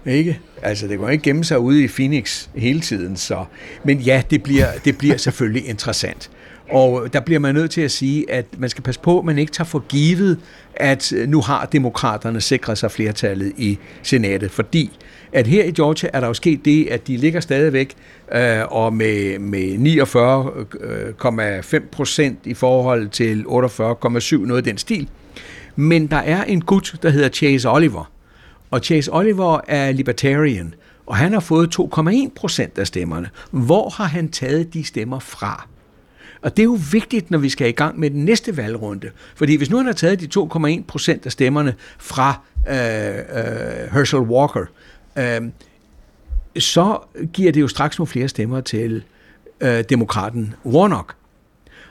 Ikke? 0.07 0.41
Altså, 0.63 0.89
det 0.89 0.99
går 0.99 1.09
ikke 1.09 1.25
gemme 1.25 1.45
sig 1.45 1.59
ude 1.59 1.85
i 1.85 1.89
Phoenix 1.89 2.49
hele 2.55 2.81
tiden, 2.81 3.17
så... 3.17 3.45
Men 3.85 3.99
ja, 3.99 4.23
det 4.31 4.43
bliver, 4.43 4.67
det 4.85 4.99
bliver 4.99 5.17
selvfølgelig 5.27 5.69
interessant. 5.69 6.31
Og 6.71 7.13
der 7.13 7.21
bliver 7.21 7.39
man 7.39 7.55
nødt 7.55 7.71
til 7.71 7.81
at 7.81 7.91
sige, 7.91 8.31
at 8.31 8.47
man 8.59 8.71
skal 8.71 8.85
passe 8.85 9.01
på, 9.01 9.19
at 9.19 9.25
man 9.25 9.39
ikke 9.39 9.53
tager 9.53 9.67
for 9.67 9.79
givet, 9.89 10.39
at 10.77 11.13
nu 11.27 11.41
har 11.41 11.67
demokraterne 11.67 12.41
sikret 12.41 12.79
sig 12.79 12.91
flertallet 12.91 13.53
i 13.57 13.79
senatet, 14.03 14.51
fordi 14.51 14.91
at 15.33 15.47
her 15.47 15.65
i 15.65 15.71
Georgia 15.71 16.11
er 16.13 16.21
der 16.21 16.27
jo 16.27 16.35
sket 16.35 16.65
det, 16.65 16.87
at 16.87 17.07
de 17.07 17.17
ligger 17.17 17.41
stadigvæk 17.41 17.95
øh, 18.35 18.61
og 18.71 18.95
med, 18.95 19.39
med 19.39 19.97
49,5 21.71 21.75
øh, 21.75 21.83
procent 21.93 22.39
i 22.45 22.55
forhold 22.55 23.09
til 23.09 23.45
48,7, 23.49 24.37
noget 24.37 24.57
af 24.57 24.65
den 24.65 24.79
stil. 24.79 25.09
Men 25.77 26.07
der 26.07 26.17
er 26.17 26.45
en 26.45 26.61
gut, 26.61 26.95
der 27.03 27.11
hedder 27.11 27.29
Chase 27.29 27.71
Oliver, 27.71 28.11
og 28.71 28.81
Chase 28.81 29.13
Oliver 29.13 29.61
er 29.69 29.93
libertarian, 29.93 30.75
og 31.07 31.17
han 31.17 31.33
har 31.33 31.41
fået 31.41 31.79
2,1 31.81 32.29
procent 32.37 32.79
af 32.79 32.87
stemmerne. 32.87 33.31
Hvor 33.51 33.89
har 33.89 34.05
han 34.05 34.29
taget 34.29 34.75
de 34.75 34.85
stemmer 34.85 35.19
fra? 35.19 35.69
Og 36.43 36.57
det 36.57 36.63
er 36.63 36.65
jo 36.65 36.79
vigtigt, 36.93 37.31
når 37.31 37.39
vi 37.39 37.49
skal 37.49 37.69
i 37.69 37.73
gang 37.73 38.01
med 38.01 38.11
den 38.11 38.25
næste 38.25 38.57
valgrunde. 38.57 39.11
Fordi 39.35 39.57
hvis 39.57 39.71
nu 39.71 39.77
han 39.77 39.87
har 39.87 39.93
taget 39.93 40.21
de 40.21 40.41
2,1 40.41 40.83
procent 40.89 41.27
af 41.27 41.33
stemmerne 41.33 41.75
fra 41.99 42.41
øh, 42.69 42.77
øh, 42.77 43.93
Herschel 43.93 44.21
Walker, 44.21 44.65
øh, 45.19 45.41
så 46.59 46.99
giver 47.33 47.53
det 47.53 47.61
jo 47.61 47.69
straks 47.69 47.99
nogle 47.99 48.07
flere 48.07 48.29
stemmer 48.29 48.61
til 48.61 49.05
øh, 49.61 49.85
demokraten 49.89 50.55
Warnock. 50.67 51.15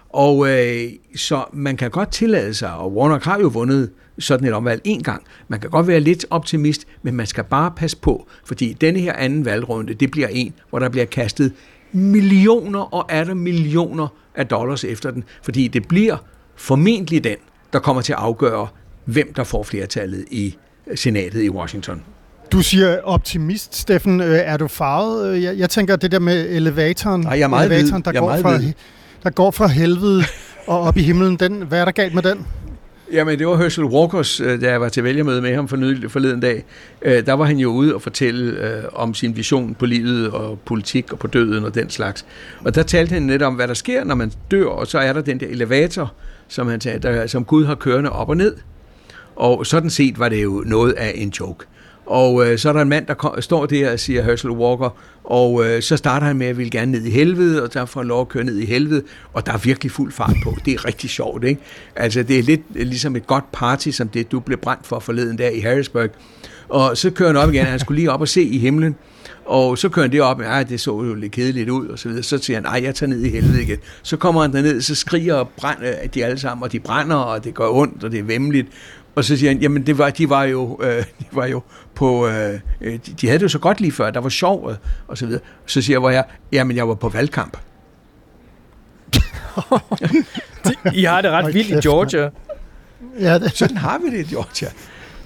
Og 0.09 0.49
øh, 0.49 0.91
så 1.15 1.45
man 1.53 1.77
kan 1.77 1.91
godt 1.91 2.11
tillade 2.11 2.53
sig, 2.53 2.73
og 2.73 2.95
Warnock 2.95 3.23
har 3.23 3.39
jo 3.39 3.47
vundet 3.47 3.91
sådan 4.19 4.47
et 4.47 4.53
omvalg 4.53 4.81
en 4.83 5.03
gang. 5.03 5.23
Man 5.47 5.59
kan 5.59 5.69
godt 5.69 5.87
være 5.87 5.99
lidt 5.99 6.25
optimist, 6.29 6.87
men 7.01 7.15
man 7.15 7.25
skal 7.25 7.43
bare 7.43 7.71
passe 7.75 7.97
på, 7.97 8.27
fordi 8.45 8.73
denne 8.73 8.99
her 8.99 9.13
anden 9.13 9.45
valgrunde, 9.45 9.93
det 9.93 10.11
bliver 10.11 10.27
en, 10.27 10.53
hvor 10.69 10.79
der 10.79 10.89
bliver 10.89 11.05
kastet 11.05 11.53
millioner 11.91 12.93
og 12.93 13.05
er 13.09 13.23
der 13.23 13.33
millioner 13.33 14.07
af 14.35 14.47
dollars 14.47 14.83
efter 14.83 15.11
den, 15.11 15.23
fordi 15.43 15.67
det 15.67 15.87
bliver 15.87 16.17
formentlig 16.55 17.23
den, 17.23 17.37
der 17.73 17.79
kommer 17.79 18.01
til 18.01 18.13
at 18.13 18.19
afgøre, 18.19 18.67
hvem 19.05 19.33
der 19.33 19.43
får 19.43 19.63
flertallet 19.63 20.25
i 20.31 20.55
senatet 20.95 21.43
i 21.43 21.49
Washington. 21.49 22.03
Du 22.51 22.61
siger 22.61 23.01
optimist, 23.03 23.75
Steffen. 23.75 24.21
Øh, 24.21 24.39
er 24.43 24.57
du 24.57 24.67
farvet? 24.67 25.43
Jeg, 25.43 25.57
jeg 25.57 25.69
tænker 25.69 25.95
det 25.95 26.11
der 26.11 26.19
med 26.19 26.49
elevatoren. 26.49 27.21
Nej, 27.21 27.31
jeg 27.31 27.41
er 27.41 27.47
meget 27.47 27.71
elevatoren, 27.71 28.01
der, 28.01 28.11
jeg 28.11 28.19
går 28.19 28.27
meget 28.27 28.41
fra, 28.41 28.59
der 29.23 29.29
går 29.29 29.51
fra 29.51 29.67
helvede 29.67 30.23
og 30.67 30.81
op 30.81 30.97
i 30.97 31.01
himlen. 31.01 31.35
Den, 31.35 31.61
hvad 31.61 31.81
er 31.81 31.85
der 31.85 31.91
galt 31.91 32.13
med 32.13 32.23
den? 32.23 32.47
Jamen, 33.13 33.39
det 33.39 33.47
var 33.47 33.57
Herschel 33.57 33.85
Walkers, 33.85 34.39
øh, 34.39 34.61
da 34.61 34.69
jeg 34.69 34.81
var 34.81 34.89
til 34.89 35.03
vælgermøde 35.03 35.41
med 35.41 35.55
ham 35.55 35.67
for 35.67 35.77
forleden 36.09 36.39
dag. 36.39 36.65
Øh, 37.01 37.25
der 37.25 37.33
var 37.33 37.45
han 37.45 37.57
jo 37.57 37.69
ude 37.69 37.95
og 37.95 38.01
fortælle 38.01 38.51
øh, 38.51 38.83
om 38.93 39.13
sin 39.13 39.35
vision 39.35 39.75
på 39.75 39.85
livet 39.85 40.29
og 40.29 40.59
politik 40.59 41.13
og 41.13 41.19
på 41.19 41.27
døden 41.27 41.65
og 41.65 41.75
den 41.75 41.89
slags. 41.89 42.25
Og 42.65 42.75
der 42.75 42.83
talte 42.83 43.13
han 43.13 43.21
net 43.21 43.41
om, 43.41 43.53
hvad 43.53 43.67
der 43.67 43.73
sker, 43.73 44.03
når 44.03 44.15
man 44.15 44.31
dør, 44.51 44.65
og 44.65 44.87
så 44.87 44.99
er 44.99 45.13
der 45.13 45.21
den 45.21 45.39
der 45.39 45.47
elevator, 45.47 46.13
som, 46.47 46.67
han 46.67 46.81
sagde, 46.81 46.99
der, 46.99 47.27
som 47.27 47.45
Gud 47.45 47.65
har 47.65 47.75
kørende 47.75 48.09
op 48.09 48.29
og 48.29 48.37
ned. 48.37 48.55
Og 49.35 49.65
sådan 49.65 49.89
set 49.89 50.19
var 50.19 50.29
det 50.29 50.43
jo 50.43 50.63
noget 50.65 50.93
af 50.93 51.11
en 51.15 51.29
joke. 51.29 51.65
Og 52.05 52.47
øh, 52.47 52.57
så 52.57 52.69
er 52.69 52.73
der 52.73 52.81
en 52.81 52.89
mand, 52.89 53.05
der 53.05 53.13
kom, 53.13 53.41
står 53.41 53.65
der 53.65 53.91
og 53.91 53.99
siger 53.99 54.23
Herschel 54.23 54.51
Walker, 54.51 54.97
og 55.23 55.65
øh, 55.65 55.81
så 55.81 55.97
starter 55.97 56.27
han 56.27 56.35
med 56.35 56.47
at 56.47 56.57
vil 56.57 56.71
gerne 56.71 56.91
ned 56.91 57.05
i 57.05 57.09
helvede, 57.09 57.63
og 57.63 57.73
der 57.73 57.85
får 57.85 58.03
lov 58.03 58.21
at 58.21 58.29
køre 58.29 58.43
ned 58.43 58.57
i 58.57 58.65
helvede, 58.65 59.03
og 59.33 59.45
der 59.45 59.53
er 59.53 59.57
virkelig 59.57 59.91
fuld 59.91 60.11
fart 60.11 60.35
på. 60.43 60.55
Det 60.65 60.73
er 60.73 60.85
rigtig 60.85 61.09
sjovt, 61.09 61.43
ikke? 61.43 61.61
Altså, 61.95 62.23
det 62.23 62.39
er 62.39 62.43
lidt 62.43 62.61
øh, 62.75 62.87
ligesom 62.87 63.15
et 63.15 63.27
godt 63.27 63.51
party, 63.51 63.89
som 63.89 64.07
det 64.07 64.31
du 64.31 64.39
blev 64.39 64.57
brændt 64.57 64.87
for 64.87 64.99
forleden 64.99 65.37
der 65.37 65.49
i 65.49 65.59
Harrisburg. 65.59 66.09
Og 66.69 66.97
så 66.97 67.09
kører 67.09 67.29
han 67.29 67.37
op 67.37 67.53
igen, 67.53 67.65
han 67.65 67.79
skulle 67.79 67.99
lige 67.99 68.11
op 68.11 68.21
og 68.21 68.27
se 68.27 68.43
i 68.43 68.57
himlen, 68.57 68.95
og 69.45 69.77
så 69.77 69.89
kører 69.89 70.03
han 70.03 70.11
det 70.11 70.21
op, 70.21 70.41
ja, 70.41 70.63
det 70.63 70.79
så 70.79 71.03
jo 71.03 71.13
lidt 71.13 71.31
kedeligt 71.31 71.69
ud, 71.69 71.87
og 71.87 71.99
så 71.99 72.09
videre. 72.09 72.23
Så 72.23 72.37
siger 72.37 72.57
han, 72.57 72.63
nej, 72.63 72.81
jeg 72.83 72.95
tager 72.95 73.09
ned 73.09 73.23
i 73.23 73.29
helvede 73.29 73.61
igen. 73.61 73.77
Så 74.03 74.17
kommer 74.17 74.41
han 74.41 74.53
derned, 74.53 74.81
så 74.81 74.95
skriger 74.95 75.33
og 75.33 75.49
brænder 75.49 75.93
øh, 76.03 76.09
de 76.13 76.25
alle 76.25 76.39
sammen, 76.39 76.63
og 76.63 76.71
de 76.71 76.79
brænder, 76.79 77.15
og 77.15 77.43
det 77.43 77.53
gør 77.53 77.67
ondt, 77.67 78.03
og 78.03 78.11
det 78.11 78.19
er 78.19 78.23
vemmeligt. 78.23 78.67
Og 79.15 79.23
så 79.23 79.37
siger 79.37 79.51
han, 79.51 79.61
jamen 79.61 79.85
det 79.85 79.97
var, 79.97 80.09
de 80.09 80.29
var 80.29 80.43
jo, 80.43 80.79
øh, 80.83 81.03
de 81.19 81.25
var 81.31 81.45
jo 81.45 81.61
på, 81.95 82.27
øh, 82.27 82.59
de, 82.81 82.97
de 82.97 83.27
havde 83.27 83.39
det 83.39 83.43
jo 83.43 83.49
så 83.49 83.59
godt 83.59 83.81
lige 83.81 83.91
før, 83.91 84.11
der 84.11 84.19
var 84.19 84.29
sjov, 84.29 84.71
og 85.07 85.17
så 85.17 85.25
videre. 85.25 85.41
Så 85.65 85.81
siger 85.81 85.95
jeg, 85.95 85.99
hvor 85.99 86.09
jeg, 86.09 86.23
jamen 86.51 86.77
jeg 86.77 86.87
var 86.87 86.95
på 86.95 87.09
valgkamp. 87.09 87.57
I 90.93 91.03
har 91.03 91.21
det 91.21 91.31
ret 91.31 91.53
vildt 91.53 91.69
i 91.69 91.87
Georgia. 91.87 92.29
Ja, 93.19 93.39
det. 93.39 93.57
Sådan 93.57 93.77
har 93.77 93.99
vi 93.99 94.17
det 94.17 94.31
i 94.31 94.33
Georgia. 94.33 94.67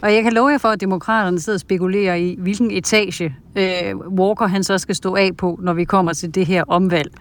Og 0.02 0.14
jeg 0.14 0.24
kan 0.24 0.34
love 0.34 0.50
jer 0.50 0.58
for, 0.58 0.70
at 0.70 0.82
demokraterne 0.82 1.40
sidder 1.40 1.58
og 1.58 1.62
spekulerer 1.62 2.16
i, 2.16 2.36
hvilken 2.40 2.72
etage 2.72 3.36
øh, 3.56 3.98
Walker 3.98 4.48
han 4.48 4.64
så 4.64 4.78
skal 4.78 4.96
stå 4.96 5.16
af 5.16 5.32
på, 5.38 5.60
når 5.62 5.74
vi 5.74 5.84
kommer 5.84 6.14
til 6.14 6.36
det 6.36 6.46
her 6.46 6.64
omvalg. 6.68 7.12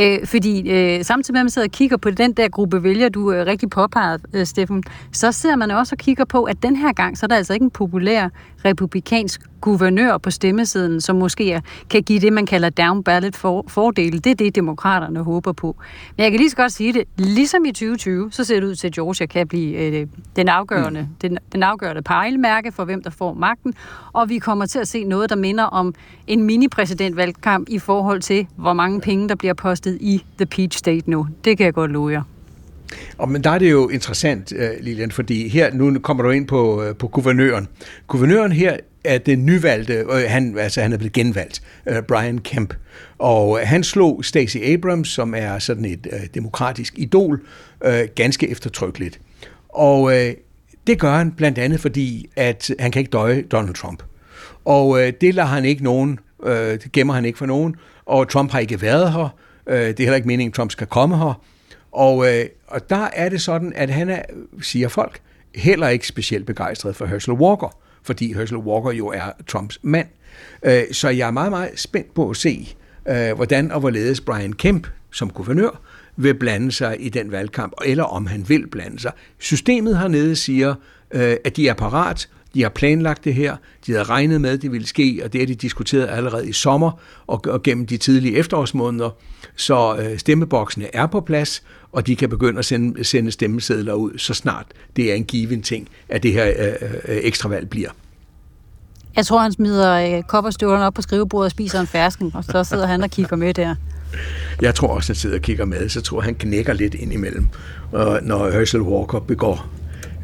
Øh, 0.00 0.26
fordi 0.26 0.70
øh, 0.70 1.04
samtidig 1.04 1.34
med, 1.34 1.40
at 1.40 1.44
man 1.44 1.50
sidder 1.50 1.68
og 1.68 1.72
kigger 1.72 1.96
på 1.96 2.10
den 2.10 2.32
der 2.32 2.48
gruppe 2.48 2.82
vælger, 2.82 3.08
du 3.08 3.32
øh, 3.32 3.46
rigtig 3.46 3.70
påpeget, 3.70 4.20
øh, 4.34 4.46
Steffen, 4.46 4.82
så 5.12 5.32
sidder 5.32 5.56
man 5.56 5.70
også 5.70 5.94
og 5.94 5.98
kigger 5.98 6.24
på, 6.24 6.42
at 6.42 6.62
den 6.62 6.76
her 6.76 6.92
gang, 6.92 7.18
så 7.18 7.26
er 7.26 7.28
der 7.28 7.36
altså 7.36 7.52
ikke 7.52 7.64
en 7.64 7.70
populær 7.70 8.28
republikansk 8.64 9.40
guvernør 9.60 10.18
på 10.18 10.30
stemmesiden, 10.30 11.00
som 11.00 11.16
måske 11.16 11.62
kan 11.90 12.02
give 12.02 12.20
det, 12.20 12.32
man 12.32 12.46
kalder 12.46 12.70
down 12.70 13.04
ballot 13.04 13.36
for, 13.36 13.64
fordele. 13.68 14.18
Det 14.18 14.30
er 14.30 14.34
det, 14.34 14.54
demokraterne 14.54 15.22
håber 15.22 15.52
på. 15.52 15.76
Men 16.16 16.22
jeg 16.22 16.30
kan 16.30 16.40
lige 16.40 16.50
så 16.50 16.56
godt 16.56 16.72
sige 16.72 16.92
det, 16.92 17.04
ligesom 17.16 17.64
i 17.64 17.72
2020, 17.72 18.32
så 18.32 18.44
ser 18.44 18.60
det 18.60 18.66
ud 18.66 18.74
til, 18.74 18.86
at 18.86 18.94
Georgia 18.94 19.26
kan 19.26 19.48
blive 19.48 19.76
øh, 19.76 20.06
den, 20.36 20.48
afgørende, 20.48 21.00
mm. 21.00 21.06
den, 21.22 21.38
den 21.52 21.62
afgørende 21.62 22.02
pejlemærke 22.02 22.72
for, 22.72 22.84
hvem 22.84 23.02
der 23.02 23.10
får 23.10 23.34
magten, 23.34 23.74
og 24.12 24.28
vi 24.28 24.38
kommer 24.38 24.66
til 24.66 24.78
at 24.78 24.88
se 24.88 25.04
noget, 25.04 25.30
der 25.30 25.36
minder 25.36 25.64
om 25.64 25.79
en 26.26 26.42
mini-præsidentvalgkamp 26.44 27.68
i 27.68 27.78
forhold 27.78 28.20
til, 28.20 28.46
hvor 28.56 28.72
mange 28.72 29.00
penge, 29.00 29.28
der 29.28 29.34
bliver 29.34 29.54
postet 29.54 29.98
i 30.00 30.22
The 30.36 30.46
Peach 30.46 30.78
State 30.78 31.10
nu. 31.10 31.26
Det 31.44 31.56
kan 31.56 31.66
jeg 31.66 31.74
godt 31.74 31.90
love 31.90 32.12
jer. 32.12 32.22
Og 33.18 33.28
men 33.28 33.44
der 33.44 33.50
er 33.50 33.58
det 33.58 33.70
jo 33.70 33.88
interessant, 33.88 34.52
øh, 34.56 34.70
Lilian, 34.80 35.10
fordi 35.10 35.48
her 35.48 35.74
nu 35.74 35.98
kommer 35.98 36.22
du 36.22 36.30
ind 36.30 36.46
på, 36.46 36.82
øh, 36.82 36.96
på 36.96 37.08
guvernøren. 37.08 37.68
Guvernøren 38.06 38.52
her 38.52 38.76
er 39.04 39.18
den 39.18 39.46
nyvalgte, 39.46 39.94
øh, 39.94 40.24
han, 40.28 40.58
altså 40.58 40.82
han 40.82 40.92
er 40.92 40.96
blevet 40.96 41.12
genvalgt, 41.12 41.62
Brian 42.08 42.38
Kemp. 42.38 42.74
Og 43.18 43.60
han 43.64 43.84
slog 43.84 44.24
Stacey 44.24 44.60
Abrams, 44.74 45.08
som 45.08 45.34
er 45.36 45.58
sådan 45.58 45.84
et 45.84 46.06
øh, 46.12 46.20
demokratisk 46.34 46.94
idol, 46.98 47.40
øh, 47.84 48.08
ganske 48.14 48.50
eftertrykkeligt. 48.50 49.20
Og 49.68 50.16
øh, 50.16 50.34
det 50.86 50.98
gør 50.98 51.16
han 51.16 51.32
blandt 51.32 51.58
andet, 51.58 51.80
fordi 51.80 52.30
at 52.36 52.70
han 52.78 52.90
kan 52.90 53.00
ikke 53.00 53.10
døje 53.10 53.42
Donald 53.42 53.74
Trump. 53.74 54.02
Og 54.64 55.02
øh, 55.02 55.12
det 55.20 55.34
lader 55.34 55.48
han 55.48 55.64
ikke 55.64 55.84
nogen, 55.84 56.18
øh, 56.42 56.54
det 56.54 56.92
gemmer 56.92 57.14
han 57.14 57.24
ikke 57.24 57.38
for 57.38 57.46
nogen, 57.46 57.76
og 58.06 58.28
Trump 58.28 58.52
har 58.52 58.58
ikke 58.58 58.82
været 58.82 59.12
her, 59.12 59.36
øh, 59.66 59.76
det 59.76 60.00
er 60.00 60.04
heller 60.04 60.16
ikke 60.16 60.28
meningen, 60.28 60.50
at 60.50 60.54
Trump 60.54 60.70
skal 60.70 60.86
komme 60.86 61.18
her, 61.18 61.42
og, 61.92 62.34
øh, 62.34 62.46
og 62.66 62.90
der 62.90 63.08
er 63.12 63.28
det 63.28 63.42
sådan, 63.42 63.72
at 63.76 63.90
han 63.90 64.08
er, 64.08 64.22
siger 64.62 64.88
folk, 64.88 65.20
heller 65.54 65.88
ikke 65.88 66.06
specielt 66.06 66.46
begejstret 66.46 66.96
for 66.96 67.06
Herschel 67.06 67.34
Walker, 67.34 67.76
fordi 68.02 68.34
Herschel 68.34 68.58
Walker 68.58 68.90
jo 68.90 69.08
er 69.08 69.30
Trumps 69.48 69.78
mand. 69.82 70.06
Øh, 70.62 70.82
så 70.92 71.08
jeg 71.08 71.26
er 71.26 71.30
meget, 71.30 71.50
meget 71.50 71.70
spændt 71.80 72.14
på 72.14 72.30
at 72.30 72.36
se, 72.36 72.74
øh, 73.08 73.32
hvordan 73.32 73.72
og 73.72 73.80
hvorledes 73.80 74.20
Brian 74.20 74.52
Kemp 74.52 74.86
som 75.12 75.30
guvernør 75.30 75.80
vil 76.16 76.34
blande 76.34 76.72
sig 76.72 76.96
i 76.98 77.08
den 77.08 77.32
valgkamp, 77.32 77.72
eller 77.84 78.04
om 78.04 78.26
han 78.26 78.48
vil 78.48 78.66
blande 78.66 79.00
sig. 79.00 79.12
Systemet 79.38 79.98
hernede 79.98 80.36
siger, 80.36 80.74
øh, 81.14 81.36
at 81.44 81.56
de 81.56 81.68
er 81.68 81.74
parat, 81.74 82.28
de 82.54 82.62
har 82.62 82.68
planlagt 82.68 83.24
det 83.24 83.34
her, 83.34 83.56
de 83.86 83.92
havde 83.92 84.04
regnet 84.04 84.40
med, 84.40 84.50
at 84.50 84.62
det 84.62 84.72
ville 84.72 84.86
ske, 84.86 85.20
og 85.24 85.32
det 85.32 85.40
har 85.40 85.46
de 85.46 85.54
diskuteret 85.54 86.08
allerede 86.10 86.48
i 86.48 86.52
sommer 86.52 87.00
og, 87.26 87.42
og 87.46 87.62
gennem 87.62 87.86
de 87.86 87.96
tidlige 87.96 88.36
efterårsmåneder. 88.36 89.10
Så 89.56 89.96
øh, 89.96 90.18
stemmeboksene 90.18 90.86
er 90.96 91.06
på 91.06 91.20
plads, 91.20 91.62
og 91.92 92.06
de 92.06 92.16
kan 92.16 92.28
begynde 92.28 92.58
at 92.58 92.64
sende, 92.64 93.04
sende 93.04 93.30
stemmesedler 93.30 93.92
ud, 93.92 94.18
så 94.18 94.34
snart 94.34 94.66
det 94.96 95.10
er 95.10 95.14
en 95.14 95.24
given 95.24 95.62
ting, 95.62 95.88
at 96.08 96.22
det 96.22 96.32
her 96.32 96.46
øh, 96.46 96.90
øh, 97.08 97.16
ekstravalg 97.22 97.70
bliver. 97.70 97.90
Jeg 99.16 99.26
tror, 99.26 99.38
han 99.38 99.52
smider 99.52 100.16
øh, 100.16 100.22
kopperstøvlerne 100.22 100.86
op 100.86 100.94
på 100.94 101.02
skrivebordet 101.02 101.44
og 101.44 101.50
spiser 101.50 101.80
en 101.80 101.86
fersken, 101.86 102.30
og 102.34 102.44
så 102.44 102.64
sidder 102.64 102.86
han 102.86 103.02
og 103.02 103.10
kigger 103.10 103.36
med 103.36 103.54
der. 103.54 103.74
Jeg 104.62 104.74
tror 104.74 104.88
også, 104.88 105.08
han 105.08 105.16
sidder 105.16 105.36
og 105.36 105.42
kigger 105.42 105.64
med, 105.64 105.88
så 105.88 106.00
tror 106.00 106.20
han 106.20 106.34
knækker 106.34 106.72
lidt 106.72 106.94
ind 106.94 107.12
imellem, 107.12 107.48
når 108.22 108.50
Herschel 108.50 108.80
Walker 108.80 109.18
begår 109.18 109.68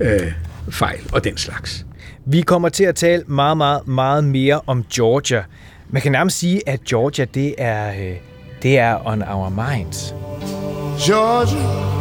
øh, 0.01 0.33
fejl 0.71 1.01
og 1.13 1.25
den 1.25 1.37
slags. 1.37 1.87
Vi 2.27 2.41
kommer 2.41 2.69
til 2.69 2.85
at 2.85 2.95
tale 2.95 3.23
meget, 3.27 3.57
meget, 3.57 3.89
meget 3.89 4.25
mere 4.25 4.61
om 4.67 4.85
Georgia. 4.95 5.45
Man 5.89 6.03
kan 6.03 6.13
nærmest 6.13 6.39
sige, 6.39 6.69
at 6.69 6.85
Georgia, 6.85 7.25
det 7.25 7.55
er, 7.59 7.91
øh, 7.91 8.17
det 8.63 8.79
er 8.79 9.07
on 9.07 9.23
our 9.23 9.49
minds. 9.49 10.15
Georgia. 11.07 11.97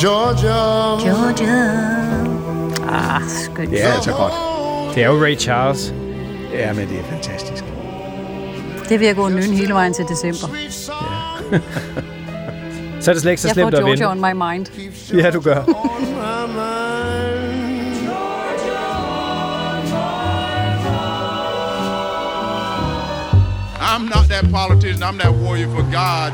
Georgia. 0.00 0.56
Georgia. 1.00 1.96
Ah, 2.88 3.22
skønt. 3.28 3.70
Det 3.70 3.84
er 3.84 3.92
altså 3.92 4.12
godt. 4.12 4.32
Det 4.94 5.02
er 5.02 5.06
jo 5.06 5.24
Ray 5.24 5.38
Charles. 5.38 5.94
Ja, 6.52 6.72
men 6.72 6.88
det 6.88 6.98
er 6.98 7.04
fantastisk. 7.04 7.64
Det 8.88 9.00
vil 9.00 9.06
jeg 9.06 9.16
gå 9.16 9.28
nynne 9.28 9.56
hele 9.56 9.74
vejen 9.74 9.94
til 9.94 10.04
december. 10.08 10.56
Ja. 11.52 11.58
så 13.06 13.10
er 13.10 13.14
det 13.14 13.22
slet 13.22 13.32
ikke 13.32 13.42
så 13.42 13.48
slemt 13.48 13.74
at 13.74 13.84
vinde. 13.84 13.90
Jeg 13.90 13.98
får 13.98 14.14
Georgia 14.14 14.30
on 14.30 14.36
my 14.36 14.52
mind. 14.52 14.66
Ja, 15.22 15.30
du 15.30 15.40
gør. 15.40 15.62
I'm 23.80 24.02
not 24.14 24.24
that 24.30 24.44
politician, 24.50 25.02
I'm 25.02 25.18
that 25.18 25.32
warrior 25.32 25.68
for 25.70 25.82
God. 25.96 26.32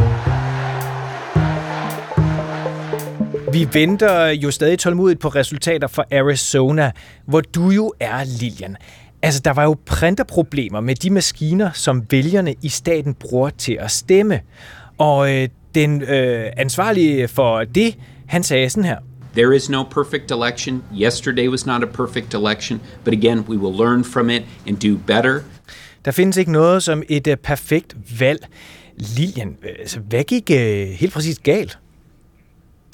Vi 3.53 3.69
venter 3.73 4.27
jo 4.27 4.51
stadig 4.51 4.79
tålmodigt 4.79 5.21
på 5.21 5.29
resultater 5.29 5.89
fra 5.89 6.05
Arizona, 6.13 6.93
hvor 7.27 7.41
du 7.41 7.71
jo 7.71 7.93
er, 8.01 8.25
Lilian. 8.25 8.77
Altså, 9.23 9.41
der 9.45 9.53
var 9.53 9.63
jo 9.63 9.77
printerproblemer 9.87 10.81
med 10.81 10.95
de 10.95 11.11
maskiner, 11.11 11.71
som 11.73 12.03
vælgerne 12.11 12.55
i 12.63 12.69
staten 12.69 13.15
bruger 13.15 13.51
til 13.51 13.77
at 13.81 13.91
stemme. 13.91 14.41
Og 14.99 15.35
øh, 15.35 15.49
den 15.75 16.03
øh, 16.03 16.47
ansvarlige 16.57 17.29
for 17.29 17.65
det, 17.65 17.99
han 18.27 18.43
sagde 18.43 18.71
sådan 18.71 18.85
her. 18.85 18.97
There 19.37 19.57
is 19.57 19.71
no 19.71 19.83
perfect 19.83 20.31
election. 20.31 20.85
Yesterday 21.01 21.49
was 21.49 21.67
not 21.67 21.83
a 21.83 21.87
perfect 21.87 22.35
election, 22.35 22.81
but 23.05 23.15
again, 23.15 23.41
we 23.49 23.57
will 23.57 23.77
learn 23.77 24.05
from 24.05 24.31
it 24.31 24.43
and 24.69 24.77
do 24.77 24.99
better. 25.07 25.41
Der 26.05 26.11
findes 26.11 26.37
ikke 26.37 26.53
noget 26.53 26.83
som 26.83 27.03
et 27.09 27.27
uh, 27.27 27.35
perfekt 27.35 27.97
valg. 28.21 28.49
Lilian, 28.97 29.57
altså, 29.79 30.01
hvad 30.01 30.25
gik 30.25 30.51
uh, 30.51 30.57
helt 30.93 31.13
præcis 31.13 31.39
galt? 31.39 31.79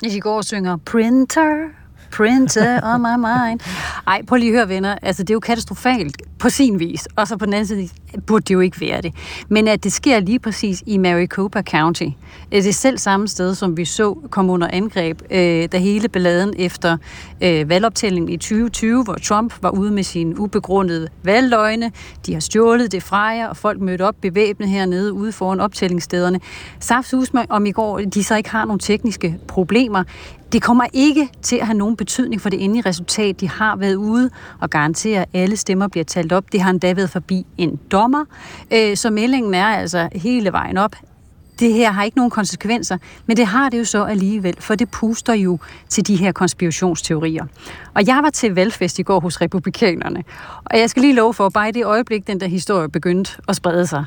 I 0.02 0.20
går 0.20 0.42
synger 0.42 0.76
Printer, 0.76 1.68
Printer 2.10 2.80
on 2.82 3.02
my 3.02 3.16
mind. 3.16 3.60
Ej, 4.06 4.22
prøv 4.26 4.36
lige 4.36 4.50
at 4.50 4.56
høre, 4.56 4.68
venner. 4.68 4.96
Altså, 5.02 5.22
det 5.22 5.30
er 5.30 5.34
jo 5.34 5.40
katastrofalt 5.40 6.22
på 6.38 6.50
sin 6.50 6.78
vis. 6.78 7.08
Og 7.16 7.28
så 7.28 7.36
på 7.36 7.44
den 7.44 7.54
anden 7.54 7.66
side 7.66 7.88
burde 8.26 8.42
det 8.42 8.54
jo 8.54 8.60
ikke 8.60 8.80
være 8.80 9.02
det. 9.02 9.14
Men 9.48 9.68
at 9.68 9.84
det 9.84 9.92
sker 9.92 10.20
lige 10.20 10.38
præcis 10.38 10.82
i 10.86 10.98
Maricopa 10.98 11.62
County. 11.62 12.08
Det 12.52 12.68
er 12.68 12.72
selv 12.72 12.98
samme 12.98 13.28
sted, 13.28 13.54
som 13.54 13.76
vi 13.76 13.84
så 13.84 14.18
komme 14.30 14.52
under 14.52 14.68
angreb, 14.72 15.22
øh, 15.30 15.68
da 15.72 15.78
hele 15.78 16.08
balladen 16.08 16.54
efter 16.58 16.96
øh, 17.40 17.68
valgoptællingen 17.68 18.28
i 18.28 18.36
2020, 18.36 19.04
hvor 19.04 19.14
Trump 19.14 19.54
var 19.62 19.70
ude 19.70 19.90
med 19.90 20.02
sine 20.02 20.40
ubegrundede 20.40 21.08
valgløgne. 21.22 21.92
De 22.26 22.32
har 22.32 22.40
stjålet 22.40 22.92
det 22.92 23.02
fra 23.02 23.24
jer, 23.24 23.48
og 23.48 23.56
folk 23.56 23.80
mødte 23.80 24.02
op 24.02 24.14
bevæbnet 24.20 24.68
hernede 24.68 25.12
ude 25.12 25.32
foran 25.32 25.60
optællingsstederne. 25.60 26.40
Saft 26.80 27.14
om 27.50 27.66
i 27.66 27.72
går, 27.72 27.98
de 27.98 28.24
så 28.24 28.36
ikke 28.36 28.50
har 28.50 28.64
nogle 28.64 28.78
tekniske 28.78 29.38
problemer. 29.48 30.04
Det 30.52 30.62
kommer 30.62 30.84
ikke 30.92 31.28
til 31.42 31.56
at 31.56 31.66
have 31.66 31.78
nogen 31.78 31.96
betydning 31.96 32.40
for 32.40 32.50
det 32.50 32.64
endelige 32.64 32.88
resultat. 32.88 33.40
De 33.40 33.48
har 33.48 33.76
været 33.76 33.94
ude 33.94 34.30
og 34.60 34.70
garantere, 34.70 35.20
at 35.20 35.28
alle 35.32 35.56
stemmer 35.56 35.88
bliver 35.88 36.04
talt 36.04 36.32
op. 36.32 36.52
Det 36.52 36.60
har 36.60 36.70
endda 36.70 36.94
været 36.94 37.10
forbi 37.10 37.46
en 37.58 37.80
dommer. 37.92 38.24
Øh, 38.72 38.96
så 38.96 39.10
meldingen 39.10 39.54
er 39.54 39.66
altså 39.66 40.08
hele 40.12 40.52
vejen 40.52 40.76
op 40.76 40.96
det 41.60 41.72
her 41.72 41.92
har 41.92 42.04
ikke 42.04 42.16
nogen 42.16 42.30
konsekvenser, 42.30 42.98
men 43.26 43.36
det 43.36 43.46
har 43.46 43.68
det 43.68 43.78
jo 43.78 43.84
så 43.84 44.04
alligevel, 44.04 44.54
for 44.60 44.74
det 44.74 44.90
puster 44.90 45.34
jo 45.34 45.58
til 45.88 46.06
de 46.06 46.16
her 46.16 46.32
konspirationsteorier. 46.32 47.46
Og 47.94 48.06
jeg 48.06 48.20
var 48.22 48.30
til 48.30 48.54
valgfest 48.54 48.98
i 48.98 49.02
går 49.02 49.20
hos 49.20 49.40
republikanerne, 49.40 50.24
og 50.64 50.78
jeg 50.78 50.90
skal 50.90 51.02
lige 51.02 51.14
love 51.14 51.34
for, 51.34 51.48
bare 51.48 51.68
i 51.68 51.72
det 51.72 51.84
øjeblik, 51.84 52.26
den 52.26 52.40
der 52.40 52.46
historie 52.46 52.88
begyndte 52.88 53.32
at 53.48 53.56
sprede 53.56 53.86
sig, 53.86 54.04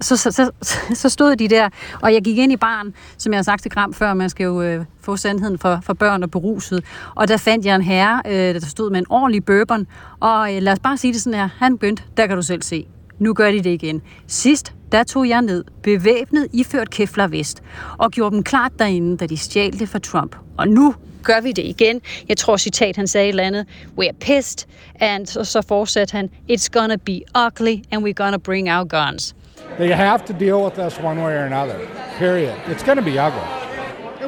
så, 0.00 0.16
så, 0.16 0.30
så, 0.30 0.50
så 0.94 1.08
stod 1.08 1.36
de 1.36 1.48
der, 1.48 1.68
og 2.02 2.12
jeg 2.14 2.22
gik 2.22 2.38
ind 2.38 2.52
i 2.52 2.56
barn, 2.56 2.94
som 3.18 3.32
jeg 3.32 3.38
har 3.38 3.42
sagt 3.42 3.62
til 3.62 3.70
Gram 3.70 3.94
før, 3.94 4.14
man 4.14 4.30
skal 4.30 4.44
jo 4.44 4.62
øh, 4.62 4.84
få 5.00 5.16
sandheden 5.16 5.58
for, 5.58 5.78
for 5.82 5.92
børn 5.92 6.22
og 6.22 6.30
beruset. 6.30 6.84
Og 7.14 7.28
der 7.28 7.36
fandt 7.36 7.66
jeg 7.66 7.74
en 7.76 7.82
herre, 7.82 8.22
øh, 8.26 8.54
der 8.54 8.60
stod 8.60 8.90
med 8.90 8.98
en 8.98 9.06
ordentlig 9.10 9.44
bourbon, 9.44 9.86
og 10.20 10.54
øh, 10.54 10.62
lad 10.62 10.72
os 10.72 10.78
bare 10.78 10.96
sige 10.96 11.12
det 11.12 11.20
sådan 11.20 11.38
her, 11.38 11.48
han 11.58 11.78
begyndte, 11.78 12.02
der 12.16 12.26
kan 12.26 12.36
du 12.36 12.42
selv 12.42 12.62
se. 12.62 12.86
Nu 13.18 13.34
gør 13.34 13.50
de 13.50 13.56
det 13.62 13.70
igen. 13.70 14.02
Sidst, 14.26 14.74
der 14.92 15.04
tog 15.04 15.28
jeg 15.28 15.42
ned, 15.42 15.64
bevæbnet, 15.82 16.48
iført 16.52 16.90
Kevlar 16.90 17.26
vest, 17.26 17.62
og 17.98 18.10
gjorde 18.10 18.34
dem 18.34 18.42
klart 18.42 18.72
derinde, 18.78 19.16
da 19.16 19.26
de 19.26 19.36
stjal 19.36 19.78
det 19.78 19.88
fra 19.88 19.98
Trump. 19.98 20.36
Og 20.58 20.68
nu 20.68 20.94
gør 21.22 21.40
vi 21.40 21.52
det 21.52 21.64
igen. 21.64 22.00
Jeg 22.28 22.36
tror, 22.36 22.56
citat, 22.56 22.96
han 22.96 23.06
sagde 23.06 23.26
et 23.26 23.28
eller 23.28 23.44
andet, 23.44 23.66
we're 24.00 24.12
pissed, 24.20 24.68
and 25.00 25.26
så, 25.26 25.44
så 25.44 25.62
fortsatte 25.62 26.12
han, 26.12 26.30
it's 26.50 26.68
gonna 26.72 26.96
be 26.96 27.20
ugly, 27.46 27.82
and 27.90 28.06
we're 28.06 28.24
gonna 28.24 28.38
bring 28.38 28.68
our 28.68 28.84
guns. 28.84 29.34
They 29.78 29.92
have 29.92 30.20
to 30.26 30.32
deal 30.32 30.64
with 30.64 30.78
us 30.86 30.98
one 30.98 31.22
way 31.22 31.32
or 31.32 31.44
another, 31.44 31.78
period. 32.18 32.54
It's 32.66 32.84
gonna 32.86 33.02
be 33.02 33.18
ugly. 33.26 33.60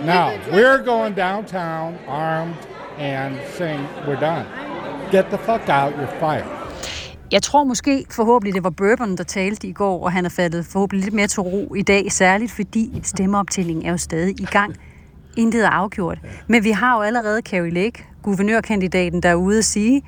Now, 0.05 0.33
we're 0.53 0.83
going 0.85 1.15
downtown 1.15 1.99
armed 2.09 2.57
and 2.99 3.39
saying, 3.59 3.87
we're 4.07 4.21
done. 4.21 4.47
Get 5.11 5.31
the 5.31 5.39
fuck 5.39 5.69
out, 5.69 5.97
you're 5.97 6.19
fired. 6.21 6.62
Jeg 7.33 7.43
tror 7.43 7.65
måske 7.65 8.05
forhåbentlig, 8.11 8.55
det 8.55 8.65
var 8.65 8.71
Bourbon, 8.71 9.17
der 9.17 9.25
talte 9.25 9.67
i 9.67 9.73
går, 9.73 10.05
og 10.05 10.13
han 10.13 10.25
er 10.25 10.29
faldet 10.29 10.67
forhåbentlig 10.67 11.05
lidt 11.05 11.15
mere 11.15 11.27
til 11.27 11.41
ro 11.41 11.75
i 11.75 11.83
dag, 11.83 12.13
særligt 12.13 12.53
fordi 12.53 13.01
stemmeoptællingen 13.03 13.87
er 13.87 13.91
jo 13.91 13.97
stadig 13.97 14.41
i 14.41 14.45
gang. 14.45 14.77
Intet 15.37 15.65
er 15.65 15.69
afgjort. 15.69 16.19
Men 16.47 16.65
vi 16.65 16.71
har 16.71 16.97
jo 16.97 17.03
allerede 17.03 17.41
Carrie 17.41 17.71
Lake, 17.71 18.05
guvernørkandidaten, 18.23 19.23
der 19.23 19.29
er 19.29 19.35
ude 19.35 19.59
at 19.59 19.65
sige, 19.65 20.03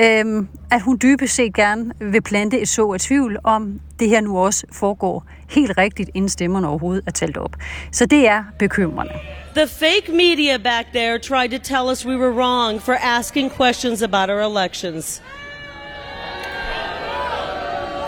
øhm, 0.00 0.48
at 0.70 0.82
hun 0.82 0.98
dybest 1.02 1.34
set 1.34 1.54
gerne 1.54 1.92
vil 2.00 2.22
plante 2.22 2.60
et 2.60 2.68
så 2.68 2.86
af 2.86 3.00
tvivl 3.00 3.38
om, 3.44 3.80
det 3.98 4.08
her 4.08 4.20
nu 4.20 4.38
også 4.38 4.66
foregår 4.72 5.24
helt 5.50 5.78
rigtigt, 5.78 6.10
inden 6.14 6.28
stemmerne 6.28 6.68
overhovedet 6.68 7.04
er 7.06 7.10
talt 7.10 7.36
op. 7.36 7.56
Så 7.92 8.06
det 8.06 8.28
er 8.28 8.44
bekymrende. 8.58 9.12
The 9.56 9.68
fake 9.68 10.12
media 10.12 10.56
back 10.56 10.86
there 10.94 11.18
tried 11.18 11.50
to 11.50 11.58
tell 11.58 11.92
us 11.92 12.06
we 12.06 12.16
were 12.16 12.32
wrong 12.32 12.82
for 12.82 12.96
asking 13.02 13.52
questions 13.56 14.02
about 14.02 14.30
our 14.30 14.40
elections. 14.40 15.22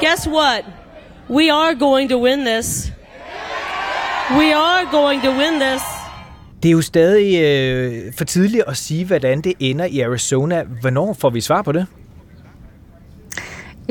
Guess 0.00 0.26
what? 0.26 0.64
We 1.28 1.50
are 1.50 1.74
going 1.74 2.08
to 2.08 2.18
win 2.18 2.44
this. 2.44 2.90
We 4.30 4.52
are 4.52 4.86
going 4.90 5.22
to 5.22 5.30
win 5.30 5.60
this. 5.60 5.82
Det 6.62 6.68
er 6.68 6.72
jo 6.72 6.82
stadig 6.82 7.40
øh, 7.42 8.12
for 8.18 8.24
tidligt 8.24 8.64
at 8.66 8.76
sige, 8.76 9.04
hvordan 9.04 9.40
det 9.40 9.52
ender 9.60 9.84
i 9.84 10.00
Arizona. 10.00 10.62
Hvornår 10.62 11.12
får 11.12 11.30
vi 11.30 11.40
svar 11.40 11.62
på 11.62 11.72
det? 11.72 11.86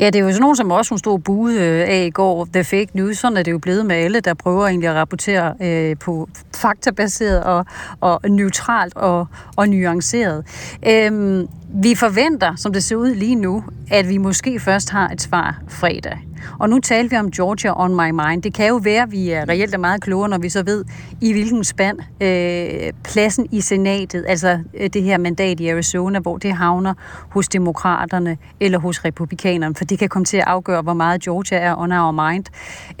Ja, 0.00 0.06
det 0.06 0.14
er 0.14 0.20
jo 0.20 0.30
sådan 0.30 0.40
nogen 0.40 0.56
som 0.56 0.70
også, 0.70 0.90
hun 0.90 0.98
stod 0.98 1.18
bude 1.18 1.54
øh, 1.54 1.88
af 1.88 2.04
i 2.06 2.10
går, 2.10 2.48
The 2.52 2.64
Fake 2.64 2.88
News. 2.94 3.18
Sådan 3.18 3.36
er 3.36 3.42
det 3.42 3.52
jo 3.52 3.58
blevet 3.58 3.86
med 3.86 3.96
alle, 3.96 4.20
der 4.20 4.34
prøver 4.34 4.66
egentlig 4.66 4.88
at 4.88 4.94
rapportere 4.94 5.54
øh, 5.62 5.96
på 5.96 6.28
faktabaseret 6.56 7.44
og, 7.44 7.66
og 8.00 8.20
neutralt 8.30 8.96
og, 8.96 9.26
og 9.56 9.68
nuanceret. 9.68 10.44
Øhm, 10.86 11.48
vi 11.74 11.94
forventer, 11.94 12.56
som 12.56 12.72
det 12.72 12.84
ser 12.84 12.96
ud 12.96 13.14
lige 13.14 13.34
nu, 13.34 13.64
at 13.90 14.08
vi 14.08 14.18
måske 14.18 14.60
først 14.60 14.90
har 14.90 15.08
et 15.08 15.22
svar 15.22 15.60
fredag. 15.68 16.18
Og 16.58 16.68
nu 16.68 16.78
taler 16.78 17.08
vi 17.08 17.16
om 17.16 17.30
Georgia 17.30 17.84
on 17.84 17.94
my 17.96 18.10
mind. 18.10 18.42
Det 18.42 18.54
kan 18.54 18.68
jo 18.68 18.76
være, 18.76 19.02
at 19.02 19.12
vi 19.12 19.30
er 19.30 19.48
reelt 19.48 19.74
er 19.74 19.78
meget 19.78 20.00
klogere, 20.00 20.28
når 20.28 20.38
vi 20.38 20.48
så 20.48 20.62
ved, 20.62 20.84
i 21.20 21.32
hvilken 21.32 21.64
spand 21.64 21.98
øh, 22.20 22.92
pladsen 23.04 23.46
i 23.50 23.60
senatet, 23.60 24.24
altså 24.28 24.58
øh, 24.74 24.90
det 24.92 25.02
her 25.02 25.18
mandat 25.18 25.60
i 25.60 25.68
Arizona, 25.68 26.18
hvor 26.18 26.38
det 26.38 26.52
havner 26.52 26.94
hos 27.28 27.48
demokraterne 27.48 28.36
eller 28.60 28.78
hos 28.78 29.04
republikanerne, 29.04 29.74
for 29.74 29.84
det 29.84 29.98
kan 29.98 30.08
komme 30.08 30.24
til 30.24 30.36
at 30.36 30.44
afgøre, 30.46 30.82
hvor 30.82 30.94
meget 30.94 31.22
Georgia 31.22 31.58
er 31.58 31.76
on 31.78 31.92
our 31.92 32.30
mind. 32.30 32.44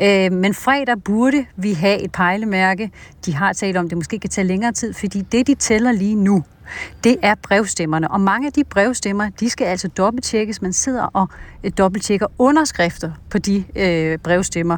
Øh, 0.00 0.32
men 0.32 0.54
fredag 0.54 1.02
burde 1.02 1.46
vi 1.56 1.72
have 1.72 2.00
et 2.00 2.12
pejlemærke. 2.12 2.90
De 3.26 3.34
har 3.34 3.52
talt 3.52 3.76
om, 3.76 3.84
at 3.84 3.90
det 3.90 3.98
måske 3.98 4.18
kan 4.18 4.30
tage 4.30 4.46
længere 4.46 4.72
tid, 4.72 4.92
fordi 4.92 5.20
det, 5.32 5.46
de 5.46 5.54
tæller 5.54 5.92
lige 5.92 6.14
nu, 6.14 6.44
det 7.04 7.16
er 7.22 7.34
brevstemmerne. 7.42 8.10
Og 8.10 8.20
mange 8.20 8.46
af 8.46 8.52
de 8.52 8.64
brevstemmer, 8.64 9.28
de 9.28 9.50
skal 9.50 9.64
altså 9.64 9.88
dobbelttjekkes. 9.88 10.62
Man 10.62 10.72
sidder 10.72 11.02
og 11.02 11.28
øh, 11.64 11.70
dobbelttjekker 11.78 12.26
underskrifter 12.38 13.10
på 13.30 13.38
de 13.38 13.64
øh, 13.76 14.18
brevstemmer. 14.18 14.76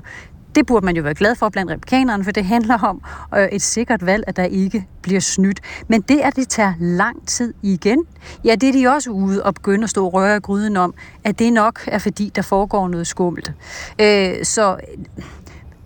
Det 0.54 0.66
burde 0.66 0.86
man 0.86 0.96
jo 0.96 1.02
være 1.02 1.14
glad 1.14 1.34
for 1.34 1.48
blandt 1.48 1.70
republikanerne, 1.70 2.24
for 2.24 2.30
det 2.30 2.44
handler 2.44 2.78
om 2.78 3.02
øh, 3.34 3.48
et 3.52 3.62
sikkert 3.62 4.06
valg, 4.06 4.24
at 4.26 4.36
der 4.36 4.44
ikke 4.44 4.86
bliver 5.02 5.20
snydt. 5.20 5.60
Men 5.88 6.00
det, 6.00 6.20
at 6.20 6.36
det 6.36 6.48
tager 6.48 6.74
lang 6.80 7.28
tid 7.28 7.54
igen, 7.62 8.04
ja, 8.44 8.54
det 8.54 8.68
er 8.68 8.72
de 8.72 8.86
også 8.86 9.10
ude 9.10 9.42
og 9.42 9.54
begynde 9.54 9.84
at 9.84 9.90
stå 9.90 10.06
og 10.06 10.14
røre 10.14 10.36
i 10.36 10.40
gryden 10.40 10.76
om, 10.76 10.94
at 11.24 11.38
det 11.38 11.52
nok 11.52 11.80
er 11.86 11.98
fordi, 11.98 12.32
der 12.34 12.42
foregår 12.42 12.88
noget 12.88 13.06
skummelt. 13.06 13.52
Øh, 14.00 14.44
så 14.44 14.76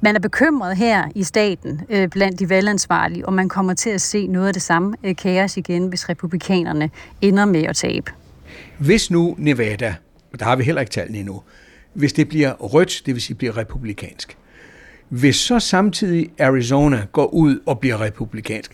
man 0.06 0.16
er 0.16 0.20
bekymret 0.20 0.76
her 0.76 1.08
i 1.14 1.24
staten 1.24 1.80
øh, 1.88 2.08
blandt 2.08 2.38
de 2.38 2.48
valgansvarlige, 2.48 3.26
og 3.26 3.32
man 3.32 3.48
kommer 3.48 3.74
til 3.74 3.90
at 3.90 4.00
se 4.00 4.26
noget 4.26 4.46
af 4.46 4.52
det 4.52 4.62
samme 4.62 4.96
øh, 5.04 5.16
kaos 5.16 5.56
igen, 5.56 5.86
hvis 5.86 6.08
republikanerne 6.08 6.90
ender 7.20 7.44
med 7.44 7.62
at 7.62 7.76
tabe. 7.76 8.10
Hvis 8.78 9.10
nu 9.10 9.34
Nevada, 9.38 9.94
og 10.32 10.38
der 10.38 10.44
har 10.44 10.56
vi 10.56 10.64
heller 10.64 10.80
ikke 10.80 10.90
tallene 10.90 11.18
endnu, 11.18 11.42
hvis 11.94 12.12
det 12.12 12.28
bliver 12.28 12.52
rødt, 12.52 13.02
det 13.06 13.14
vil 13.14 13.22
sige 13.22 13.36
bliver 13.36 13.56
republikansk, 13.56 14.36
hvis 15.08 15.36
så 15.36 15.58
samtidig 15.60 16.30
Arizona 16.38 17.06
går 17.12 17.26
ud 17.26 17.60
og 17.66 17.80
bliver 17.80 18.00
republikansk, 18.00 18.72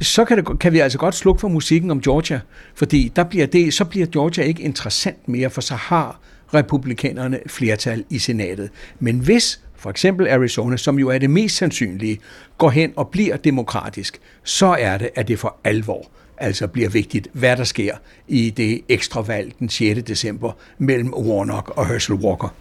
så 0.00 0.24
kan, 0.24 0.36
det, 0.36 0.58
kan 0.58 0.72
vi 0.72 0.78
altså 0.78 0.98
godt 0.98 1.14
slukke 1.14 1.40
for 1.40 1.48
musikken 1.48 1.90
om 1.90 2.00
Georgia, 2.00 2.40
fordi 2.74 3.12
der 3.16 3.24
bliver 3.24 3.46
det, 3.46 3.74
så 3.74 3.84
bliver 3.84 4.06
Georgia 4.06 4.44
ikke 4.44 4.62
interessant 4.62 5.28
mere, 5.28 5.50
for 5.50 5.60
så 5.60 5.74
har 5.74 6.20
republikanerne 6.54 7.40
flertal 7.46 8.04
i 8.10 8.18
senatet. 8.18 8.70
Men 9.00 9.18
hvis 9.18 9.60
for 9.76 9.90
eksempel 9.90 10.28
Arizona, 10.28 10.76
som 10.76 10.98
jo 10.98 11.08
er 11.08 11.18
det 11.18 11.30
mest 11.30 11.56
sandsynlige, 11.56 12.18
går 12.58 12.70
hen 12.70 12.92
og 12.96 13.08
bliver 13.08 13.36
demokratisk, 13.36 14.20
så 14.44 14.66
er 14.66 14.98
det, 14.98 15.10
at 15.14 15.28
det 15.28 15.38
for 15.38 15.56
alvor 15.64 16.06
altså 16.38 16.66
bliver 16.66 16.88
vigtigt, 16.88 17.28
hvad 17.32 17.56
der 17.56 17.64
sker 17.64 17.94
i 18.28 18.50
det 18.50 18.80
ekstra 18.88 19.20
valg 19.20 19.52
den 19.58 19.68
6. 19.68 20.02
december 20.02 20.52
mellem 20.78 21.14
Warnock 21.14 21.68
og 21.68 21.86
Herschel 21.88 22.16
Walker. 22.16 22.54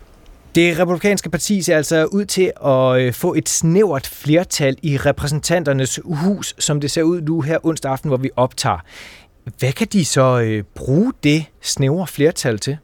Det 0.56 0.80
republikanske 0.80 1.30
parti 1.30 1.62
ser 1.62 1.78
altså 1.78 2.06
ud 2.06 2.26
til 2.26 2.52
at 2.66 3.02
øh, 3.02 3.14
få 3.14 3.34
et 3.34 3.50
snævert 3.50 4.08
flertal 4.08 4.78
i 4.82 4.98
repræsentanternes 4.98 6.00
hus, 6.06 6.56
som 6.60 6.82
det 6.82 6.92
ser 6.92 7.04
ud 7.04 7.22
nu 7.22 7.42
her 7.42 7.66
onsdag 7.66 7.92
aften, 7.92 8.08
hvor 8.10 8.18
vi 8.18 8.30
optager. 8.36 8.80
Hvad 9.60 9.72
kan 9.72 9.88
de 9.88 10.06
så 10.06 10.40
øh, 10.40 10.64
bruge 10.76 11.14
det 11.24 11.46
snævre 11.62 12.08
flertal 12.08 12.60
til? 12.60 12.78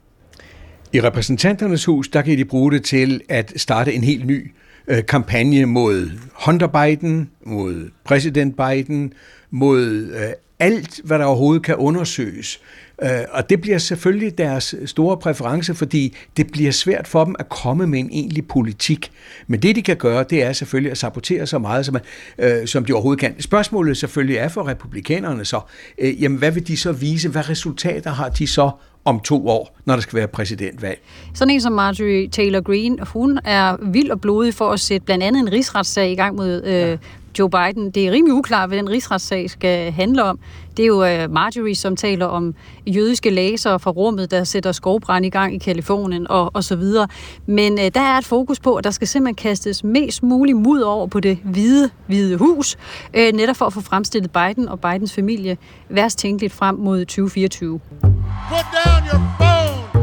I 0.94 1.02
repræsentanternes 1.02 1.86
hus, 1.86 2.08
der 2.08 2.22
kan 2.22 2.38
de 2.38 2.46
bruge 2.46 2.72
det 2.72 2.84
til 2.84 3.22
at 3.30 3.54
starte 3.56 3.94
en 3.94 4.04
helt 4.04 4.26
ny 4.26 4.52
øh, 4.88 5.06
kampagne 5.06 5.66
mod 5.66 6.12
Hunter 6.46 6.68
Biden, 6.68 7.30
mod 7.46 7.90
præsident 8.04 8.56
Biden, 8.58 9.14
mod 9.52 9.86
øh, 9.88 10.34
alt, 10.60 11.02
hvad 11.04 11.20
der 11.20 11.26
overhovedet 11.26 11.64
kan 11.64 11.76
undersøges. 11.76 12.60
Øh, 13.04 13.10
og 13.32 13.50
det 13.50 13.62
bliver 13.62 13.78
selvfølgelig 13.78 14.38
deres 14.38 14.76
store 14.86 15.18
præference, 15.18 15.76
fordi 15.76 16.18
det 16.38 16.52
bliver 16.52 16.72
svært 16.72 17.08
for 17.08 17.26
dem 17.26 17.36
at 17.40 17.50
komme 17.50 17.88
med 17.88 18.00
en 18.00 18.10
egentlig 18.12 18.48
politik. 18.48 19.12
Men 19.48 19.62
det, 19.62 19.76
de 19.76 19.82
kan 19.82 19.98
gøre, 19.98 20.26
det 20.30 20.44
er 20.44 20.54
selvfølgelig 20.54 20.92
at 20.92 20.98
sabotere 20.98 21.48
så 21.48 21.60
meget, 21.60 21.86
som, 21.86 21.98
øh, 22.38 22.68
som 22.68 22.86
de 22.86 22.94
overhovedet 22.94 23.20
kan. 23.20 23.42
Spørgsmålet 23.42 23.98
selvfølgelig 23.98 24.38
er 24.38 24.48
for 24.48 24.68
republikanerne 24.68 25.46
så, 25.46 25.60
øh, 25.98 26.22
jamen 26.22 26.38
hvad 26.38 26.52
vil 26.52 26.68
de 26.68 26.78
så 26.78 26.92
vise? 26.92 27.30
Hvad 27.30 27.50
resultater 27.50 28.12
har 28.12 28.30
de 28.30 28.48
så 28.48 28.72
om 29.06 29.20
to 29.20 29.48
år, 29.48 29.78
når 29.86 29.94
der 29.94 30.02
skal 30.02 30.18
være 30.18 30.28
præsidentvalg. 30.28 31.00
Sådan 31.34 31.54
en 31.54 31.62
som 31.62 31.74
Marjorie 31.74 32.28
Taylor 32.28 32.62
Greene, 32.62 32.98
hun 33.06 33.40
er 33.46 33.78
vild 33.82 34.12
og 34.12 34.22
blodig 34.22 34.54
for 34.54 34.72
at 34.72 34.80
sætte 34.80 35.06
blandt 35.06 35.24
andet 35.24 35.40
en 35.40 35.52
rigsretssag 35.52 36.12
i 36.12 36.16
gang 36.16 36.36
mod 36.36 36.64
øh, 36.64 36.98
Joe 37.40 37.50
Biden. 37.50 37.92
Det 37.92 38.08
er 38.08 38.12
rimelig 38.12 38.34
uklart, 38.34 38.70
hvad 38.70 38.78
den 38.78 38.90
rigsretssag 38.90 39.50
skal 39.50 39.92
handle 39.92 40.24
om. 40.24 40.40
Det 40.78 40.84
er 40.84 40.88
jo 40.88 41.04
øh, 41.04 41.32
Marjorie, 41.32 41.76
som 41.76 41.96
taler 41.96 42.26
om 42.26 42.56
jødiske 42.88 43.30
læsere 43.30 43.80
fra 43.80 43.92
rummet, 43.92 44.32
der 44.32 44.44
sætter 44.44 44.72
skovbrand 44.72 45.26
i 45.26 45.30
gang 45.30 45.56
i 45.56 45.58
Kalifornien 45.58 46.28
og, 46.30 46.52
og 46.54 46.64
så 46.64 46.76
videre. 46.76 47.08
Men 47.46 47.80
øh, 47.80 47.92
der 47.94 48.02
er 48.02 48.18
et 48.18 48.26
fokus 48.26 48.60
på, 48.60 48.76
at 48.76 48.84
der 48.84 48.92
skal 48.92 49.08
simpelthen 49.08 49.36
kastes 49.36 49.84
mest 49.84 50.24
muligt 50.24 50.58
mud 50.58 50.82
over 50.82 51.08
på 51.08 51.20
det 51.20 51.38
hvide, 51.44 51.90
hvide 52.08 52.38
hus, 52.38 52.78
øh, 53.14 53.34
netop 53.34 53.56
for 53.56 53.66
at 53.66 53.74
få 53.74 53.82
fremstillet 53.82 54.32
Biden 54.32 54.68
og 54.70 54.80
Bidens 54.80 55.14
familie 55.14 55.58
værst 55.90 56.20
tænkeligt 56.20 56.54
frem 56.54 56.76
mod 56.76 57.00
2024. 57.06 57.80
Put 57.80 58.66
down 58.86 59.02
your 59.12 59.22
phone 59.40 60.02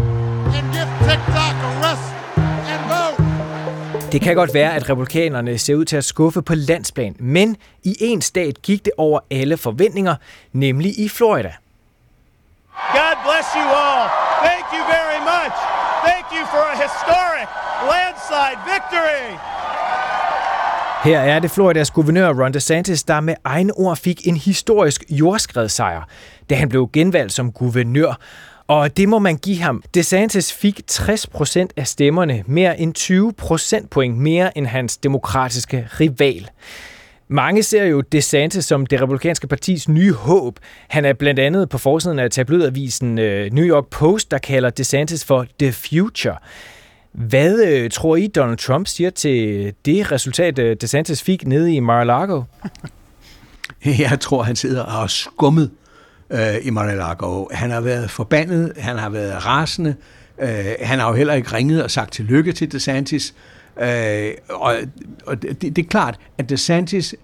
and 0.56 0.72
give 0.72 0.88
TikTok 1.08 1.54
a 1.64 1.92
rest. 1.92 2.17
Det 4.12 4.20
kan 4.20 4.34
godt 4.34 4.54
være, 4.54 4.74
at 4.74 4.90
republikanerne 4.90 5.58
ser 5.58 5.74
ud 5.74 5.84
til 5.84 5.96
at 5.96 6.04
skuffe 6.04 6.42
på 6.42 6.54
landsplan, 6.54 7.16
men 7.18 7.56
i 7.84 7.96
en 8.00 8.22
stat 8.22 8.62
gik 8.62 8.84
det 8.84 8.92
over 8.98 9.20
alle 9.30 9.56
forventninger, 9.56 10.14
nemlig 10.52 10.98
i 10.98 11.08
Florida. 11.08 11.52
God 12.92 13.16
bless 13.26 13.48
you 13.56 13.66
all. 13.86 14.08
Thank 14.48 14.66
you 14.76 14.82
very 14.96 15.20
much. 15.32 15.56
Thank 16.08 16.26
you 16.36 16.44
for 16.52 16.64
a 16.72 16.76
historic 16.86 17.48
landslide 17.90 18.58
victory. 18.72 19.38
Her 21.04 21.20
er 21.20 21.38
det 21.38 21.50
Floridas 21.50 21.90
guvernør 21.90 22.32
Ron 22.32 22.52
DeSantis, 22.52 23.02
der 23.02 23.20
med 23.20 23.34
egne 23.44 23.72
ord 23.72 23.96
fik 23.96 24.26
en 24.26 24.36
historisk 24.36 25.04
jordskredsejr, 25.10 26.02
da 26.50 26.54
han 26.54 26.68
blev 26.68 26.90
genvalgt 26.92 27.32
som 27.32 27.52
guvernør. 27.52 28.18
Og 28.68 28.96
det 28.96 29.08
må 29.08 29.18
man 29.18 29.36
give 29.36 29.58
ham. 29.58 29.82
DeSantis 29.94 30.52
fik 30.52 30.80
60% 30.90 31.66
af 31.76 31.86
stemmerne, 31.86 32.44
mere 32.46 32.80
end 32.80 32.94
20 32.94 33.32
procentpoint 33.32 34.18
mere 34.18 34.58
end 34.58 34.66
hans 34.66 34.96
demokratiske 34.96 35.88
rival. 36.00 36.48
Mange 37.28 37.62
ser 37.62 37.84
jo 37.84 38.00
DeSantis 38.00 38.64
som 38.64 38.86
det 38.86 39.02
republikanske 39.02 39.46
partis 39.46 39.88
nye 39.88 40.12
håb. 40.12 40.58
Han 40.88 41.04
er 41.04 41.12
blandt 41.12 41.40
andet 41.40 41.68
på 41.68 41.78
forsiden 41.78 42.18
af 42.18 42.30
tabloidavisen 42.30 43.18
øh, 43.18 43.52
New 43.52 43.64
York 43.64 43.86
Post, 43.86 44.30
der 44.30 44.38
kalder 44.38 44.70
DeSantis 44.70 45.24
for 45.24 45.46
The 45.58 45.72
Future. 45.72 46.36
Hvad 47.12 47.66
øh, 47.66 47.90
tror 47.90 48.16
I, 48.16 48.26
Donald 48.26 48.58
Trump 48.58 48.86
siger 48.86 49.10
til 49.10 49.72
det 49.84 50.12
resultat, 50.12 50.58
øh, 50.58 50.76
DeSantis 50.80 51.22
fik 51.22 51.46
nede 51.46 51.74
i 51.74 51.80
Mar-a-Lago? 51.80 52.42
Jeg 53.98 54.20
tror, 54.20 54.42
han 54.42 54.56
sidder 54.56 54.82
og 54.82 54.92
har 54.92 55.06
skummet 55.06 55.70
øh, 56.30 56.54
i 56.62 56.70
Mar-a-Lago. 56.70 57.46
Han 57.52 57.70
har 57.70 57.80
været 57.80 58.10
forbandet, 58.10 58.72
han 58.76 58.98
har 58.98 59.08
været 59.08 59.46
rasende, 59.46 59.94
øh, 60.40 60.48
han 60.80 60.98
har 60.98 61.08
jo 61.08 61.14
heller 61.14 61.34
ikke 61.34 61.52
ringet 61.52 61.84
og 61.84 61.90
sagt 61.90 62.12
tillykke 62.12 62.52
til 62.52 62.72
DeSantis. 62.72 63.34
Øh, 63.80 64.30
og 64.48 64.74
og 65.26 65.42
det, 65.42 65.62
det 65.62 65.78
er 65.78 65.88
klart, 65.88 66.18
at 66.38 66.50
DeSantis 66.50 67.14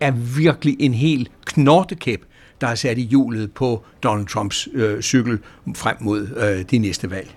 er 0.00 0.10
virkelig 0.10 0.76
en 0.80 0.94
helt 0.94 1.30
knortekæp, 1.44 2.20
der 2.60 2.66
er 2.66 2.74
sat 2.74 2.98
i 2.98 3.02
hjulet 3.02 3.52
på 3.52 3.84
Donald 4.02 4.26
Trumps 4.26 4.68
øh, 4.74 5.02
cykel 5.02 5.38
frem 5.74 5.96
mod 6.00 6.28
øh, 6.36 6.64
de 6.70 6.78
næste 6.78 7.10
valg. 7.10 7.34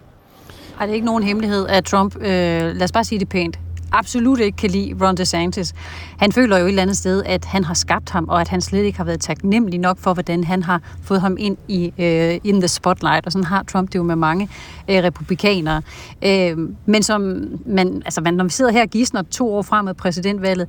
Er 0.80 0.86
det 0.86 0.94
ikke 0.94 1.06
nogen 1.06 1.24
hemmelighed, 1.24 1.68
at 1.68 1.86
Trump, 1.86 2.16
øh, 2.16 2.24
lad 2.24 2.82
os 2.82 2.92
bare 2.92 3.04
sige 3.04 3.20
det 3.20 3.30
pænt, 3.30 3.60
absolut 3.92 4.40
ikke 4.40 4.56
kan 4.56 4.70
lide 4.70 4.96
Ron 5.02 5.18
DeSantis. 5.18 5.74
Han 6.18 6.32
føler 6.32 6.58
jo 6.58 6.66
et 6.66 6.70
eller 6.70 6.82
andet 6.82 6.98
sted, 6.98 7.24
at 7.26 7.46
han 7.46 7.64
har 7.64 7.74
skabt 7.74 8.10
ham, 8.10 8.30
og 8.30 8.42
at 8.42 8.48
han 8.48 8.62
slet 8.62 8.84
ikke 8.84 8.98
har 8.98 9.06
været 9.06 9.20
taknemmelig 9.20 9.80
nok 9.80 9.98
for, 9.98 10.14
hvordan 10.14 10.44
han 10.44 10.64
har 10.64 10.82
fået 11.04 11.22
ham 11.22 11.36
ind 11.40 11.58
i 11.68 11.94
øh, 12.00 12.40
in 12.44 12.62
the 12.62 12.68
spotlight. 12.68 13.26
Og 13.26 13.32
sådan 13.32 13.44
har 13.44 13.64
Trump 13.64 13.88
det 13.88 13.96
jo 13.96 14.04
med 14.04 14.16
mange 14.16 14.50
øh, 14.90 15.04
republikanere. 15.04 15.82
Øh, 16.22 16.58
men 16.86 17.04
som 17.04 17.22
man, 17.66 18.02
altså, 18.06 18.22
når 18.22 18.44
vi 18.44 18.50
sidder 18.50 18.72
her 18.72 18.82
og 18.82 18.90
gidsner 18.90 19.22
to 19.22 19.54
år 19.54 19.62
frem 19.62 19.86
med 19.86 19.94
præsidentvalget, 19.94 20.68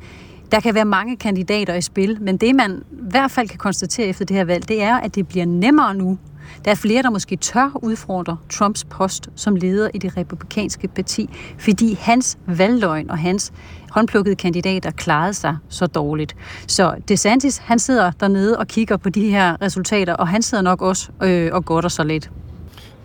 der 0.52 0.60
kan 0.60 0.74
være 0.74 0.84
mange 0.84 1.16
kandidater 1.16 1.74
i 1.74 1.80
spil, 1.80 2.18
men 2.20 2.36
det 2.36 2.54
man 2.54 2.82
i 2.92 3.10
hvert 3.10 3.30
fald 3.30 3.48
kan 3.48 3.58
konstatere 3.58 4.06
efter 4.06 4.24
det 4.24 4.36
her 4.36 4.44
valg, 4.44 4.68
det 4.68 4.82
er, 4.82 4.96
at 4.96 5.14
det 5.14 5.28
bliver 5.28 5.46
nemmere 5.46 5.94
nu 5.94 6.18
der 6.64 6.70
er 6.70 6.74
flere, 6.74 7.02
der 7.02 7.10
måske 7.10 7.36
tør 7.36 7.70
udfordre 7.82 8.36
Trumps 8.52 8.84
post 8.84 9.28
som 9.36 9.56
leder 9.56 9.90
i 9.94 9.98
det 9.98 10.16
republikanske 10.16 10.88
parti, 10.88 11.30
fordi 11.58 11.98
hans 12.00 12.38
valgløgn 12.46 13.10
og 13.10 13.18
hans 13.18 13.52
håndplukkede 13.90 14.36
kandidater 14.36 14.90
klarede 14.90 15.34
sig 15.34 15.56
så 15.68 15.86
dårligt. 15.86 16.36
Så 16.66 16.94
DeSantis, 17.08 17.58
han 17.58 17.78
sidder 17.78 18.10
dernede 18.20 18.58
og 18.58 18.66
kigger 18.66 18.96
på 18.96 19.08
de 19.08 19.30
her 19.30 19.62
resultater, 19.62 20.14
og 20.14 20.28
han 20.28 20.42
sidder 20.42 20.62
nok 20.62 20.82
også 20.82 21.08
øh, 21.22 21.50
og 21.52 21.64
godter 21.64 21.88
sig 21.88 22.06
lidt. 22.06 22.30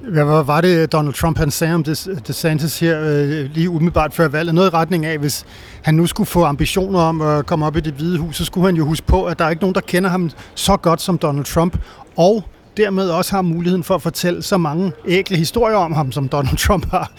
Hvad 0.01 0.43
var 0.43 0.61
det, 0.61 0.91
Donald 0.91 1.13
Trump 1.13 1.37
han 1.37 1.51
sagde 1.51 1.73
om 1.73 1.83
DeSantis 1.83 2.79
her 2.79 2.99
øh, 3.01 3.49
lige 3.53 3.69
umiddelbart 3.69 4.13
før 4.13 4.27
valget? 4.27 4.55
Noget 4.55 4.67
i 4.67 4.73
retning 4.73 5.05
af, 5.05 5.17
hvis 5.17 5.45
han 5.81 5.95
nu 5.95 6.05
skulle 6.05 6.27
få 6.27 6.43
ambitioner 6.43 6.99
om 6.99 7.21
at 7.21 7.45
komme 7.45 7.65
op 7.65 7.75
i 7.75 7.79
det 7.79 7.93
hvide 7.93 8.17
hus, 8.17 8.37
så 8.37 8.45
skulle 8.45 8.65
han 8.65 8.75
jo 8.75 8.85
huske 8.85 9.07
på, 9.07 9.25
at 9.25 9.39
der 9.39 9.45
er 9.45 9.49
ikke 9.49 9.61
nogen, 9.61 9.75
der 9.75 9.81
kender 9.81 10.09
ham 10.09 10.29
så 10.55 10.77
godt 10.77 11.01
som 11.01 11.17
Donald 11.17 11.45
Trump. 11.45 11.77
Og 12.17 12.43
dermed 12.77 13.09
også 13.09 13.31
har 13.31 13.41
muligheden 13.41 13.83
for 13.83 13.95
at 13.95 14.01
fortælle 14.01 14.43
så 14.43 14.57
mange 14.57 14.91
ægle 15.07 15.37
historier 15.37 15.75
om 15.75 15.91
ham, 15.91 16.11
som 16.11 16.29
Donald 16.29 16.57
Trump 16.57 16.91
har. 16.91 17.11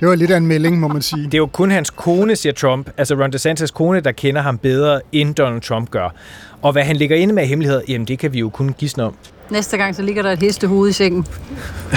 Det 0.00 0.08
var 0.08 0.14
lidt 0.14 0.30
af 0.30 0.36
en 0.36 0.46
melding, 0.46 0.80
må 0.80 0.88
man 0.88 1.02
sige. 1.02 1.24
Det 1.24 1.34
er 1.34 1.38
jo 1.38 1.46
kun 1.46 1.70
hans 1.70 1.90
kone, 1.90 2.36
siger 2.36 2.52
Trump, 2.52 2.90
altså 2.96 3.14
Ron 3.14 3.32
DeSantis 3.32 3.70
kone, 3.70 4.00
der 4.00 4.12
kender 4.12 4.42
ham 4.42 4.58
bedre, 4.58 5.00
end 5.12 5.34
Donald 5.34 5.60
Trump 5.60 5.90
gør. 5.90 6.14
Og 6.62 6.72
hvad 6.72 6.82
han 6.84 6.96
ligger 6.96 7.16
inde 7.16 7.34
med 7.34 7.46
hemmeligheder, 7.46 7.82
jamen 7.88 8.06
det 8.06 8.18
kan 8.18 8.32
vi 8.32 8.38
jo 8.38 8.48
kun 8.48 8.74
gisne 8.78 9.04
om. 9.04 9.14
Næste 9.50 9.76
gang, 9.76 9.94
så 9.94 10.02
ligger 10.02 10.22
der 10.22 10.32
et 10.32 10.38
hestehoved 10.38 10.90
i 10.90 10.92
sengen. 10.92 11.26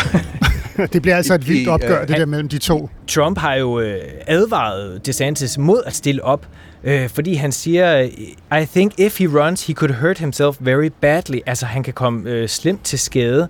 det 0.93 1.02
bliver 1.02 1.15
altså 1.15 1.34
et 1.34 1.47
vildt 1.47 1.67
opgør, 1.67 2.06
det 2.06 2.17
der 2.17 2.26
mellem 2.26 2.50
de 2.50 2.58
to. 2.58 2.89
Trump 3.08 3.38
har 3.38 3.56
jo 3.56 3.80
øh, 3.80 3.97
advaret 4.28 5.06
DeSantis 5.06 5.58
mod 5.58 5.82
at 5.86 5.95
stille 5.95 6.24
op, 6.24 6.45
øh, 6.84 7.10
fordi 7.10 7.34
han 7.34 7.52
siger, 7.52 8.02
I 8.62 8.65
think 8.65 9.00
if 9.00 9.20
he 9.20 9.28
runs, 9.28 9.67
he 9.67 9.74
could 9.74 9.94
hurt 9.94 10.17
himself 10.17 10.58
very 10.60 10.89
badly. 11.02 11.38
Altså, 11.46 11.65
han 11.65 11.84
kan 11.84 11.94
komme 11.94 12.30
øh, 12.30 12.50
slemt 12.50 12.84
til 12.84 13.00
skade, 13.00 13.50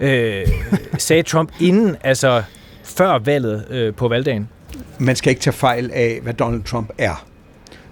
øh, 0.00 0.48
sagde 0.98 1.22
Trump 1.22 1.52
inden, 1.60 1.96
altså 2.04 2.42
før 2.84 3.18
valget 3.18 3.66
øh, 3.70 3.94
på 3.94 4.08
valgdagen. 4.08 4.48
Man 4.98 5.16
skal 5.16 5.30
ikke 5.30 5.42
tage 5.42 5.54
fejl 5.54 5.90
af, 5.94 6.18
hvad 6.22 6.34
Donald 6.34 6.62
Trump 6.62 6.90
er 6.98 7.26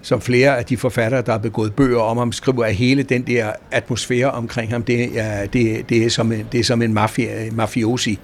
som 0.03 0.21
flere 0.21 0.59
af 0.59 0.65
de 0.65 0.77
forfattere, 0.77 1.23
der 1.23 1.33
har 1.33 1.39
begået 1.39 1.75
bøger 1.75 2.01
om 2.01 2.17
ham, 2.17 2.33
skriver, 2.33 2.65
at 2.65 2.75
hele 2.75 3.03
den 3.03 3.23
der 3.23 3.53
atmosfære 3.71 4.31
omkring 4.31 4.71
ham, 4.71 4.83
det 4.83 5.19
er, 5.21 5.47
det, 5.47 5.89
det 5.89 6.05
er, 6.05 6.11
som, 6.11 6.33
en, 6.33 6.49
det 6.53 6.61
er 6.61 6.65
som 6.65 6.83
en 6.83 6.95
mafia, 6.95 7.51
mafiosi. 7.53 8.19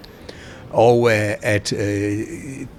Og 0.69 1.11
øh, 1.11 1.33
at 1.41 1.73
øh, 1.73 2.17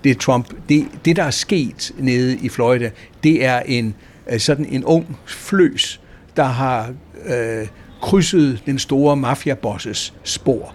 det 0.04 0.18
Trump, 0.18 0.46
det, 0.68 0.88
det 1.04 1.16
der 1.16 1.22
er 1.22 1.30
sket 1.30 1.92
nede 1.98 2.36
i 2.36 2.48
Florida, 2.48 2.90
det 3.22 3.44
er 3.44 3.60
en 3.60 3.94
øh, 4.30 4.40
sådan 4.40 4.66
en 4.70 4.84
ung 4.84 5.18
fløs, 5.26 6.00
der 6.36 6.44
har 6.44 6.94
øh, 7.26 7.66
krydset 8.02 8.62
den 8.66 8.78
store 8.78 9.16
mafiabosses 9.16 10.14
spor. 10.22 10.74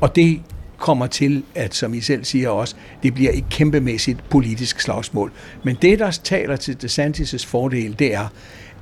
Og 0.00 0.16
det 0.16 0.42
kommer 0.78 1.06
til, 1.06 1.42
at 1.54 1.74
som 1.74 1.94
I 1.94 2.00
selv 2.00 2.24
siger 2.24 2.48
også, 2.48 2.74
det 3.02 3.14
bliver 3.14 3.30
et 3.34 3.44
kæmpemæssigt 3.50 4.28
politisk 4.30 4.80
slagsmål. 4.80 5.32
Men 5.64 5.76
det, 5.82 5.98
der 5.98 6.10
taler 6.10 6.56
til 6.56 6.76
DeSantis' 6.84 7.46
fordel, 7.46 7.98
det 7.98 8.14
er, 8.14 8.28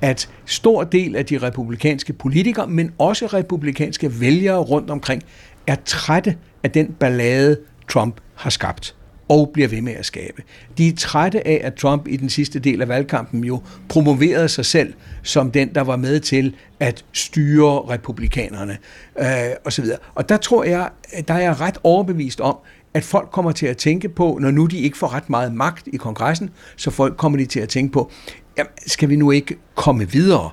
at 0.00 0.28
stor 0.46 0.84
del 0.84 1.16
af 1.16 1.26
de 1.26 1.38
republikanske 1.38 2.12
politikere, 2.12 2.66
men 2.66 2.92
også 2.98 3.26
republikanske 3.26 4.20
vælgere 4.20 4.58
rundt 4.58 4.90
omkring, 4.90 5.22
er 5.66 5.76
trætte 5.84 6.36
af 6.62 6.70
den 6.70 6.86
ballade, 7.00 7.56
Trump 7.88 8.20
har 8.34 8.50
skabt 8.50 8.94
og 9.28 9.50
bliver 9.52 9.68
ved 9.68 9.80
med 9.80 9.92
at 9.92 10.06
skabe. 10.06 10.42
De 10.78 10.88
er 10.88 10.92
trætte 10.96 11.46
af, 11.46 11.60
at 11.64 11.74
Trump 11.74 12.08
i 12.08 12.16
den 12.16 12.30
sidste 12.30 12.58
del 12.58 12.82
af 12.82 12.88
valgkampen 12.88 13.44
jo 13.44 13.62
promoverede 13.88 14.48
sig 14.48 14.66
selv 14.66 14.94
som 15.22 15.50
den, 15.50 15.74
der 15.74 15.80
var 15.80 15.96
med 15.96 16.20
til 16.20 16.56
at 16.80 17.04
styre 17.12 17.80
republikanerne 17.88 18.78
øh, 19.18 19.26
osv. 19.64 19.84
Og 20.14 20.28
der 20.28 20.36
tror 20.36 20.64
jeg, 20.64 20.90
der 21.28 21.34
er 21.34 21.40
jeg 21.40 21.60
ret 21.60 21.78
overbevist 21.82 22.40
om, 22.40 22.56
at 22.94 23.04
folk 23.04 23.28
kommer 23.30 23.52
til 23.52 23.66
at 23.66 23.76
tænke 23.76 24.08
på, 24.08 24.38
når 24.40 24.50
nu 24.50 24.66
de 24.66 24.78
ikke 24.78 24.98
får 24.98 25.14
ret 25.14 25.30
meget 25.30 25.54
magt 25.54 25.88
i 25.92 25.96
kongressen, 25.96 26.50
så 26.76 26.90
folk 26.90 27.16
kommer 27.16 27.38
de 27.38 27.46
til 27.46 27.60
at 27.60 27.68
tænke 27.68 27.92
på, 27.92 28.10
jamen, 28.58 28.70
skal 28.86 29.08
vi 29.08 29.16
nu 29.16 29.30
ikke 29.30 29.56
komme 29.74 30.10
videre? 30.10 30.50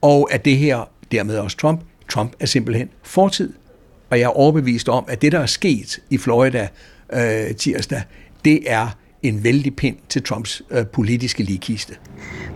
Og 0.00 0.28
at 0.32 0.44
det 0.44 0.56
her, 0.56 0.90
dermed 1.12 1.38
også 1.38 1.56
Trump, 1.56 1.80
Trump 2.08 2.32
er 2.40 2.46
simpelthen 2.46 2.88
fortid. 3.02 3.52
Og 4.10 4.18
jeg 4.18 4.24
er 4.24 4.38
overbevist 4.38 4.88
om, 4.88 5.04
at 5.08 5.22
det, 5.22 5.32
der 5.32 5.38
er 5.38 5.46
sket 5.46 5.98
i 6.10 6.18
Florida 6.18 6.68
øh, 7.12 7.54
tirsdag, 7.56 8.02
det 8.44 8.60
er 8.66 8.88
en 9.22 9.44
vældig 9.44 9.76
pind 9.76 9.96
til 10.08 10.22
Trumps 10.22 10.62
øh, 10.70 10.86
politiske 10.86 11.42
ligkiste. 11.42 11.94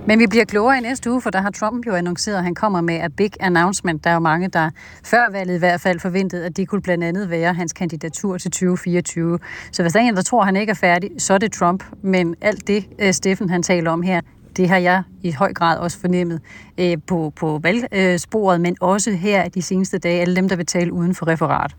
Men 0.06 0.18
vi 0.18 0.26
bliver 0.26 0.44
klogere 0.44 0.78
i 0.78 0.80
næste 0.80 1.10
uge, 1.10 1.20
for 1.20 1.30
der 1.30 1.40
har 1.40 1.50
Trump 1.50 1.86
jo 1.86 1.94
annonceret, 1.94 2.36
at 2.36 2.42
han 2.44 2.54
kommer 2.54 2.80
med 2.80 3.04
et 3.04 3.16
big 3.16 3.30
announcement. 3.40 4.04
Der 4.04 4.10
er 4.10 4.14
jo 4.14 4.20
mange, 4.20 4.48
der 4.48 4.70
før 5.04 5.30
valget 5.32 5.54
i 5.54 5.58
hvert 5.58 5.80
fald 5.80 6.00
forventede, 6.00 6.46
at 6.46 6.56
det 6.56 6.68
kunne 6.68 6.82
blandt 6.82 7.04
andet 7.04 7.30
være 7.30 7.54
hans 7.54 7.72
kandidatur 7.72 8.38
til 8.38 8.50
2024. 8.50 9.38
Så 9.72 9.82
hvis 9.82 9.92
der 9.92 10.00
er 10.00 10.04
en, 10.04 10.16
der 10.16 10.22
tror, 10.22 10.40
at 10.40 10.46
han 10.46 10.56
ikke 10.56 10.70
er 10.70 10.74
færdig, 10.74 11.10
så 11.18 11.34
er 11.34 11.38
det 11.38 11.52
Trump. 11.52 11.84
Men 12.02 12.34
alt 12.40 12.66
det, 12.66 12.84
øh, 12.98 13.12
Steffen 13.12 13.50
han 13.50 13.62
taler 13.62 13.90
om 13.90 14.02
her, 14.02 14.20
det 14.56 14.68
har 14.68 14.78
jeg 14.78 15.02
i 15.22 15.30
høj 15.30 15.52
grad 15.52 15.78
også 15.78 15.98
fornemmet 16.00 16.40
øh, 16.78 16.96
på, 17.06 17.32
på 17.36 17.60
valgsporet, 17.62 18.60
men 18.60 18.76
også 18.80 19.10
her 19.10 19.48
de 19.48 19.62
seneste 19.62 19.98
dage, 19.98 20.20
alle 20.20 20.36
dem, 20.36 20.48
der 20.48 20.56
vil 20.56 20.66
tale 20.66 20.92
uden 20.92 21.14
for 21.14 21.28
referat. 21.28 21.74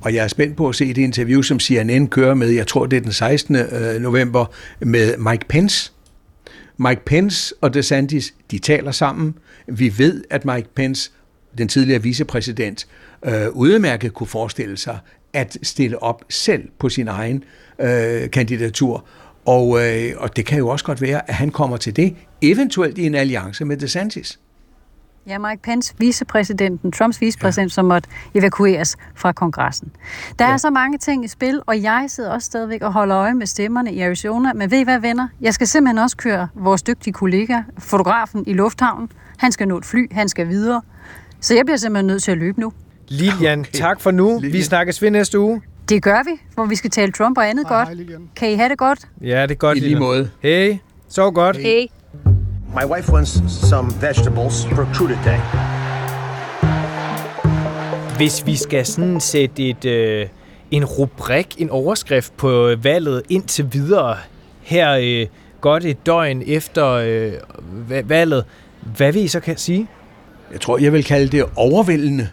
Og 0.00 0.14
jeg 0.14 0.24
er 0.24 0.28
spændt 0.28 0.56
på 0.56 0.68
at 0.68 0.74
se 0.74 0.88
det 0.94 1.02
interview, 1.02 1.42
som 1.42 1.60
CNN 1.60 2.08
kører 2.08 2.34
med, 2.34 2.48
jeg 2.48 2.66
tror 2.66 2.86
det 2.86 2.96
er 2.96 3.00
den 3.00 3.12
16. 3.12 3.56
Øh, 3.56 4.00
november, 4.00 4.46
med 4.80 5.16
Mike 5.18 5.44
Pence. 5.48 5.92
Mike 6.76 7.04
Pence 7.04 7.54
og 7.60 7.74
DeSantis, 7.74 8.34
de 8.50 8.58
taler 8.58 8.90
sammen. 8.90 9.34
Vi 9.66 9.98
ved, 9.98 10.24
at 10.30 10.44
Mike 10.44 10.68
Pence, 10.74 11.10
den 11.58 11.68
tidligere 11.68 12.02
vicepræsident, 12.02 12.86
øh, 13.24 13.48
udmærket 13.52 14.14
kunne 14.14 14.26
forestille 14.26 14.76
sig 14.76 14.98
at 15.32 15.58
stille 15.62 16.02
op 16.02 16.24
selv 16.28 16.68
på 16.78 16.88
sin 16.88 17.08
egen 17.08 17.44
øh, 17.78 18.30
kandidatur. 18.30 19.04
Og, 19.46 19.84
øh, 19.84 20.12
og 20.16 20.36
det 20.36 20.46
kan 20.46 20.58
jo 20.58 20.68
også 20.68 20.84
godt 20.84 21.00
være, 21.00 21.28
at 21.28 21.34
han 21.34 21.50
kommer 21.50 21.76
til 21.76 21.96
det, 21.96 22.16
eventuelt 22.42 22.98
i 22.98 23.06
en 23.06 23.14
alliance 23.14 23.64
med 23.64 23.76
DeSantis. 23.76 24.40
Ja, 25.26 25.38
Mike 25.38 25.62
Pence, 25.62 25.94
vicepræsidenten, 25.98 26.92
Trumps 26.92 27.20
vicepræsident, 27.20 27.70
ja. 27.70 27.74
som 27.74 27.84
måtte 27.84 28.08
evakueres 28.34 28.96
fra 29.14 29.32
kongressen. 29.32 29.92
Der 30.38 30.44
ja. 30.46 30.52
er 30.52 30.56
så 30.56 30.70
mange 30.70 30.98
ting 30.98 31.24
i 31.24 31.28
spil, 31.28 31.62
og 31.66 31.82
jeg 31.82 32.04
sidder 32.08 32.30
også 32.30 32.46
stadigvæk 32.46 32.82
og 32.82 32.92
holder 32.92 33.16
øje 33.16 33.34
med 33.34 33.46
stemmerne 33.46 33.92
i 33.92 34.00
Arizona. 34.00 34.52
Men 34.52 34.70
ved 34.70 34.78
I 34.78 34.82
hvad, 34.82 34.98
venner? 34.98 35.28
Jeg 35.40 35.54
skal 35.54 35.66
simpelthen 35.66 35.98
også 35.98 36.16
køre 36.16 36.48
vores 36.54 36.82
dygtige 36.82 37.12
kollega, 37.12 37.62
fotografen 37.78 38.44
i 38.46 38.52
lufthavnen. 38.52 39.08
Han 39.36 39.52
skal 39.52 39.68
nå 39.68 39.78
et 39.78 39.84
fly, 39.84 40.12
han 40.12 40.28
skal 40.28 40.48
videre. 40.48 40.82
Så 41.40 41.54
jeg 41.54 41.64
bliver 41.64 41.76
simpelthen 41.76 42.06
nødt 42.06 42.22
til 42.22 42.30
at 42.30 42.38
løbe 42.38 42.60
nu. 42.60 42.72
Lilian, 43.08 43.60
okay. 43.60 43.70
tak 43.72 44.00
for 44.00 44.10
nu. 44.10 44.34
Lilian. 44.34 44.52
Vi 44.52 44.62
snakkes 44.62 45.02
ved 45.02 45.10
næste 45.10 45.38
uge. 45.38 45.62
Det 45.88 46.02
gør 46.02 46.22
vi, 46.24 46.40
hvor 46.54 46.66
vi 46.66 46.76
skal 46.76 46.90
tale 46.90 47.12
Trump 47.12 47.38
og 47.38 47.48
andet 47.48 47.66
hej, 47.68 47.78
godt. 47.78 47.98
Hej, 47.98 48.18
kan 48.36 48.50
I 48.50 48.54
have 48.54 48.68
det 48.68 48.78
godt? 48.78 48.98
Ja, 49.20 49.42
det 49.42 49.50
er 49.50 49.54
godt. 49.54 49.78
I 49.78 49.80
lige 49.80 49.96
måde. 49.96 50.30
Hej. 50.42 50.78
Så 51.08 51.30
godt. 51.30 51.56
Hej. 51.56 51.86
My 52.74 52.90
wife 52.90 53.12
wants 53.12 53.40
some 53.68 53.92
vegetables 54.00 54.66
for 54.66 54.84
crudité. 54.84 55.36
Hvis 58.16 58.46
vi 58.46 58.56
skal 58.56 58.86
sådan 58.86 59.20
sætte 59.20 59.68
et, 59.68 59.84
øh, 59.84 60.26
en 60.70 60.84
rubrik, 60.84 61.54
en 61.58 61.70
overskrift 61.70 62.36
på 62.36 62.74
valget 62.82 63.22
indtil 63.28 63.72
videre, 63.72 64.16
her 64.62 64.92
øh, 65.02 65.26
godt 65.60 65.84
et 65.84 66.06
døgn 66.06 66.42
efter 66.46 66.88
øh, 66.88 67.32
valget, 68.08 68.44
hvad 68.96 69.12
vil 69.12 69.24
I 69.24 69.28
så 69.28 69.40
kan 69.40 69.56
sige? 69.56 69.88
Jeg 70.52 70.60
tror, 70.60 70.78
jeg 70.78 70.92
vil 70.92 71.04
kalde 71.04 71.28
det 71.28 71.44
overvældende, 71.56 72.28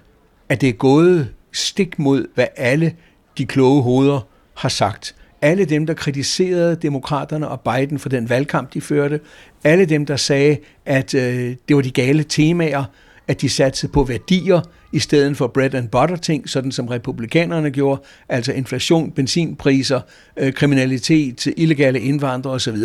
at 0.49 0.61
det 0.61 0.69
er 0.69 0.73
gået 0.73 1.29
stik 1.51 1.99
mod, 1.99 2.25
hvad 2.35 2.47
alle 2.57 2.93
de 3.41 3.45
kloge 3.45 3.81
hoveder 3.81 4.27
har 4.53 4.69
sagt. 4.69 5.15
Alle 5.41 5.65
dem, 5.65 5.85
der 5.85 5.93
kritiserede 5.93 6.75
demokraterne 6.75 7.47
og 7.47 7.61
Biden 7.61 7.99
for 7.99 8.09
den 8.09 8.29
valgkamp, 8.29 8.73
de 8.73 8.81
førte. 8.81 9.19
Alle 9.63 9.85
dem, 9.85 10.05
der 10.05 10.15
sagde, 10.15 10.57
at 10.85 11.13
øh, 11.13 11.55
det 11.67 11.75
var 11.75 11.81
de 11.81 11.91
gale 11.91 12.23
temaer, 12.23 12.83
at 13.27 13.41
de 13.41 13.49
satte 13.49 13.87
på 13.87 14.03
værdier 14.03 14.61
i 14.91 14.99
stedet 14.99 15.37
for 15.37 15.47
bread 15.47 15.73
and 15.73 15.87
butter 15.87 16.15
ting, 16.15 16.49
sådan 16.49 16.71
som 16.71 16.87
republikanerne 16.87 17.71
gjorde, 17.71 18.01
altså 18.29 18.53
inflation, 18.53 19.11
benzinpriser, 19.11 20.01
øh, 20.37 20.53
kriminalitet, 20.53 21.45
illegale 21.57 21.99
indvandrere 21.99 22.53
osv. 22.53 22.77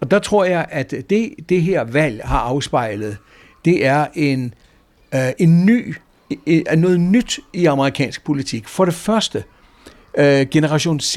Og 0.00 0.10
der 0.10 0.18
tror 0.18 0.44
jeg, 0.44 0.66
at 0.70 0.94
det, 1.10 1.34
det 1.48 1.62
her 1.62 1.84
valg 1.84 2.20
har 2.24 2.38
afspejlet, 2.38 3.16
det 3.64 3.86
er 3.86 4.06
en, 4.14 4.54
øh, 5.14 5.20
en 5.38 5.66
ny, 5.66 5.94
øh, 6.46 6.62
noget 6.76 7.00
nyt 7.00 7.40
i 7.52 7.64
amerikansk 7.64 8.24
politik. 8.24 8.68
For 8.68 8.84
det 8.84 8.94
første, 8.94 9.44
øh, 10.18 10.46
generation 10.50 11.00
Z 11.00 11.16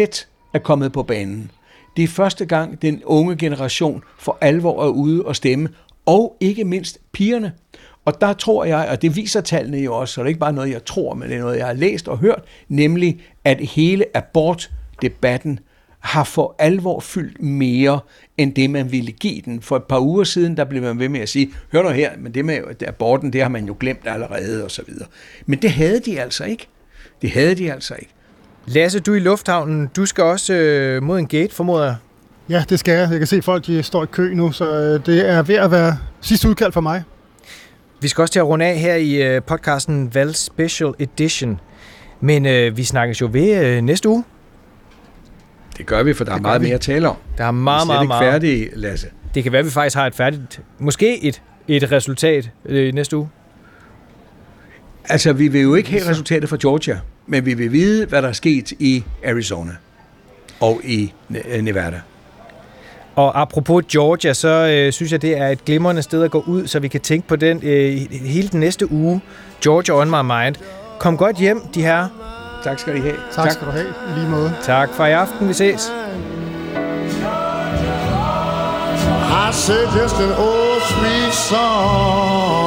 er 0.54 0.60
kommet 0.60 0.92
på 0.92 1.04
banen. 1.04 1.52
Det 1.98 2.04
er 2.04 2.08
første 2.08 2.46
gang, 2.46 2.82
den 2.82 3.02
unge 3.06 3.36
generation 3.36 4.04
for 4.20 4.38
alvor 4.42 4.84
er 4.84 4.90
ude 4.90 5.26
og 5.26 5.36
stemme, 5.36 5.70
og 6.06 6.38
ikke 6.40 6.64
mindst 6.66 7.00
pigerne. 7.12 7.54
Og 8.06 8.22
der 8.22 8.34
tror 8.34 8.66
jeg, 8.66 8.88
og 8.90 9.02
det 9.02 9.16
viser 9.16 9.42
tallene 9.42 9.78
jo 9.78 9.96
også, 9.96 10.14
så 10.14 10.22
det 10.22 10.26
er 10.26 10.28
ikke 10.28 10.40
bare 10.40 10.54
noget, 10.54 10.72
jeg 10.72 10.86
tror, 10.86 11.14
men 11.14 11.30
det 11.30 11.38
er 11.38 11.42
noget, 11.42 11.58
jeg 11.58 11.66
har 11.66 11.74
læst 11.74 12.08
og 12.08 12.18
hørt, 12.18 12.44
nemlig 12.68 13.22
at 13.44 13.60
hele 13.60 14.06
abortdebatten 14.14 15.60
har 16.00 16.24
for 16.24 16.56
alvor 16.60 17.00
fyldt 17.00 17.42
mere, 17.42 18.00
end 18.38 18.54
det 18.54 18.70
man 18.70 18.92
ville 18.92 19.12
give 19.12 19.42
den. 19.42 19.62
For 19.62 19.76
et 19.76 19.84
par 19.84 20.00
uger 20.00 20.24
siden, 20.24 20.58
der 20.58 20.64
blev 20.64 20.82
man 20.82 21.00
ved 21.00 21.10
med 21.10 21.20
at 21.20 21.30
sige, 21.30 21.52
hør 21.72 21.84
nu 21.84 21.90
her, 21.90 22.12
men 22.18 22.34
det 22.34 22.46
med 22.46 22.84
aborten, 22.88 23.34
det 23.34 23.42
har 23.42 23.50
man 23.50 23.66
jo 23.66 23.76
glemt 23.80 24.08
allerede, 24.08 24.64
og 24.64 24.72
så 24.72 24.82
videre. 24.88 25.08
Men 25.46 25.62
det 25.62 25.72
havde 25.72 26.00
de 26.00 26.22
altså 26.22 26.46
ikke. 26.46 26.68
Det 27.22 27.32
havde 27.32 27.56
de 27.56 27.74
altså 27.74 27.96
ikke. 28.00 28.14
Lasse, 28.68 29.00
du 29.00 29.12
er 29.12 29.16
i 29.16 29.20
lufthavnen. 29.20 29.90
Du 29.96 30.06
skal 30.06 30.24
også 30.24 30.54
øh, 30.54 31.04
mod 31.04 31.20
en 31.20 31.28
gate, 31.28 31.56
formoder 31.56 31.86
jeg. 31.86 31.96
Ja, 32.50 32.64
det 32.70 32.80
skal 32.80 32.92
jeg. 33.00 33.08
Jeg 33.12 33.18
kan 33.20 33.28
se, 33.28 33.36
at 33.36 33.44
folk 33.44 33.66
de 33.66 33.84
står 33.84 34.04
i 34.04 34.06
kø 34.06 34.34
nu, 34.34 34.52
så 34.52 34.72
øh, 34.82 35.06
det 35.06 35.30
er 35.30 35.42
ved 35.42 35.56
at 35.56 35.72
være 35.72 35.98
sidste 36.22 36.50
udkald 36.50 36.72
for 36.72 36.82
mig. 36.82 37.04
Vi 38.02 38.08
skal 38.08 38.22
også 38.22 38.32
til 38.32 38.40
at 38.40 38.46
runde 38.48 38.66
af 38.66 38.78
her 38.80 38.96
i 38.96 39.16
øh, 39.24 39.42
podcasten 39.44 40.14
Val 40.14 40.36
Special 40.36 40.94
Edition. 41.00 41.60
Men 42.22 42.46
øh, 42.46 42.78
vi 42.78 42.84
snakkes 42.84 43.22
jo 43.22 43.30
ved 43.32 43.66
øh, 43.66 43.82
næste 43.82 44.10
uge. 44.10 44.24
Det 45.78 45.86
gør 45.86 46.04
vi, 46.04 46.14
for 46.14 46.24
der 46.24 46.34
er 46.34 46.40
meget 46.40 46.62
vi. 46.62 46.66
mere 46.66 46.76
at 46.76 46.82
tale 46.82 47.10
om. 47.10 47.16
Der 47.38 47.44
er 47.44 47.52
meget, 47.52 47.88
vi 47.88 47.92
er 47.92 47.96
meget, 47.96 48.08
meget. 48.08 48.32
færdige, 48.34 48.70
Lasse. 48.74 49.08
Det 49.36 49.44
kan 49.44 49.52
være, 49.52 49.60
at 49.60 49.66
vi 49.66 49.72
faktisk 49.72 49.96
har 49.96 50.08
et 50.08 50.16
færdigt, 50.16 50.62
måske 50.80 51.24
et, 51.24 51.42
et 51.68 51.92
resultat 51.92 52.50
øh, 52.66 52.94
næste 52.94 53.18
uge. 53.18 53.30
Altså, 55.10 55.34
vi 55.34 55.48
vil 55.48 55.62
jo 55.62 55.76
ikke 55.76 55.90
have 55.92 56.10
resultatet 56.10 56.50
fra 56.50 56.58
Georgia, 56.62 57.00
men 57.28 57.46
vi 57.46 57.54
vil 57.54 57.72
vide, 57.72 58.06
hvad 58.06 58.22
der 58.22 58.28
er 58.28 58.34
sket 58.34 58.72
i 58.72 59.04
Arizona 59.26 59.72
og 60.60 60.82
i 60.84 61.14
Nevada. 61.62 62.02
Og 63.16 63.42
apropos 63.42 63.86
Georgia, 63.92 64.34
så 64.34 64.48
øh, 64.48 64.94
synes 64.94 65.12
jeg, 65.12 65.22
det 65.22 65.38
er 65.38 65.48
et 65.48 65.66
glimrende 65.66 66.02
sted 66.02 66.24
at 66.24 66.32
gå 66.32 66.44
ud, 66.48 66.68
så 66.68 66.80
vi 66.80 66.88
kan 66.88 67.02
tænke 67.02 67.28
på 67.28 67.36
den 67.36 67.60
øh, 67.64 67.98
hele 68.12 68.48
den 68.48 68.60
næste 68.60 68.92
uge. 68.92 69.22
Georgia 69.64 69.94
on 69.96 70.10
my 70.10 70.22
mind. 70.22 70.56
Kom 71.00 71.18
godt 71.18 71.38
hjem, 71.38 71.62
de 71.74 71.82
her. 71.82 72.08
Tak 72.64 72.80
skal 72.80 72.96
I 72.96 73.00
have. 73.00 73.16
Tak, 73.32 73.46
tak. 73.46 73.52
skal 73.52 73.68
du 73.68 73.72
have, 73.72 73.88
i 73.88 74.20
lige 74.20 74.30
måde. 74.30 74.54
Tak 74.64 74.90
for 74.94 75.06
i 75.06 75.12
aften. 75.12 75.48
Vi 75.48 75.54
ses. 75.54 75.92
I 79.48 79.54
say 79.54 79.84
just 80.02 80.16
an 80.16 80.32
old 80.38 80.82
sweet 80.82 81.34
song 81.34 82.67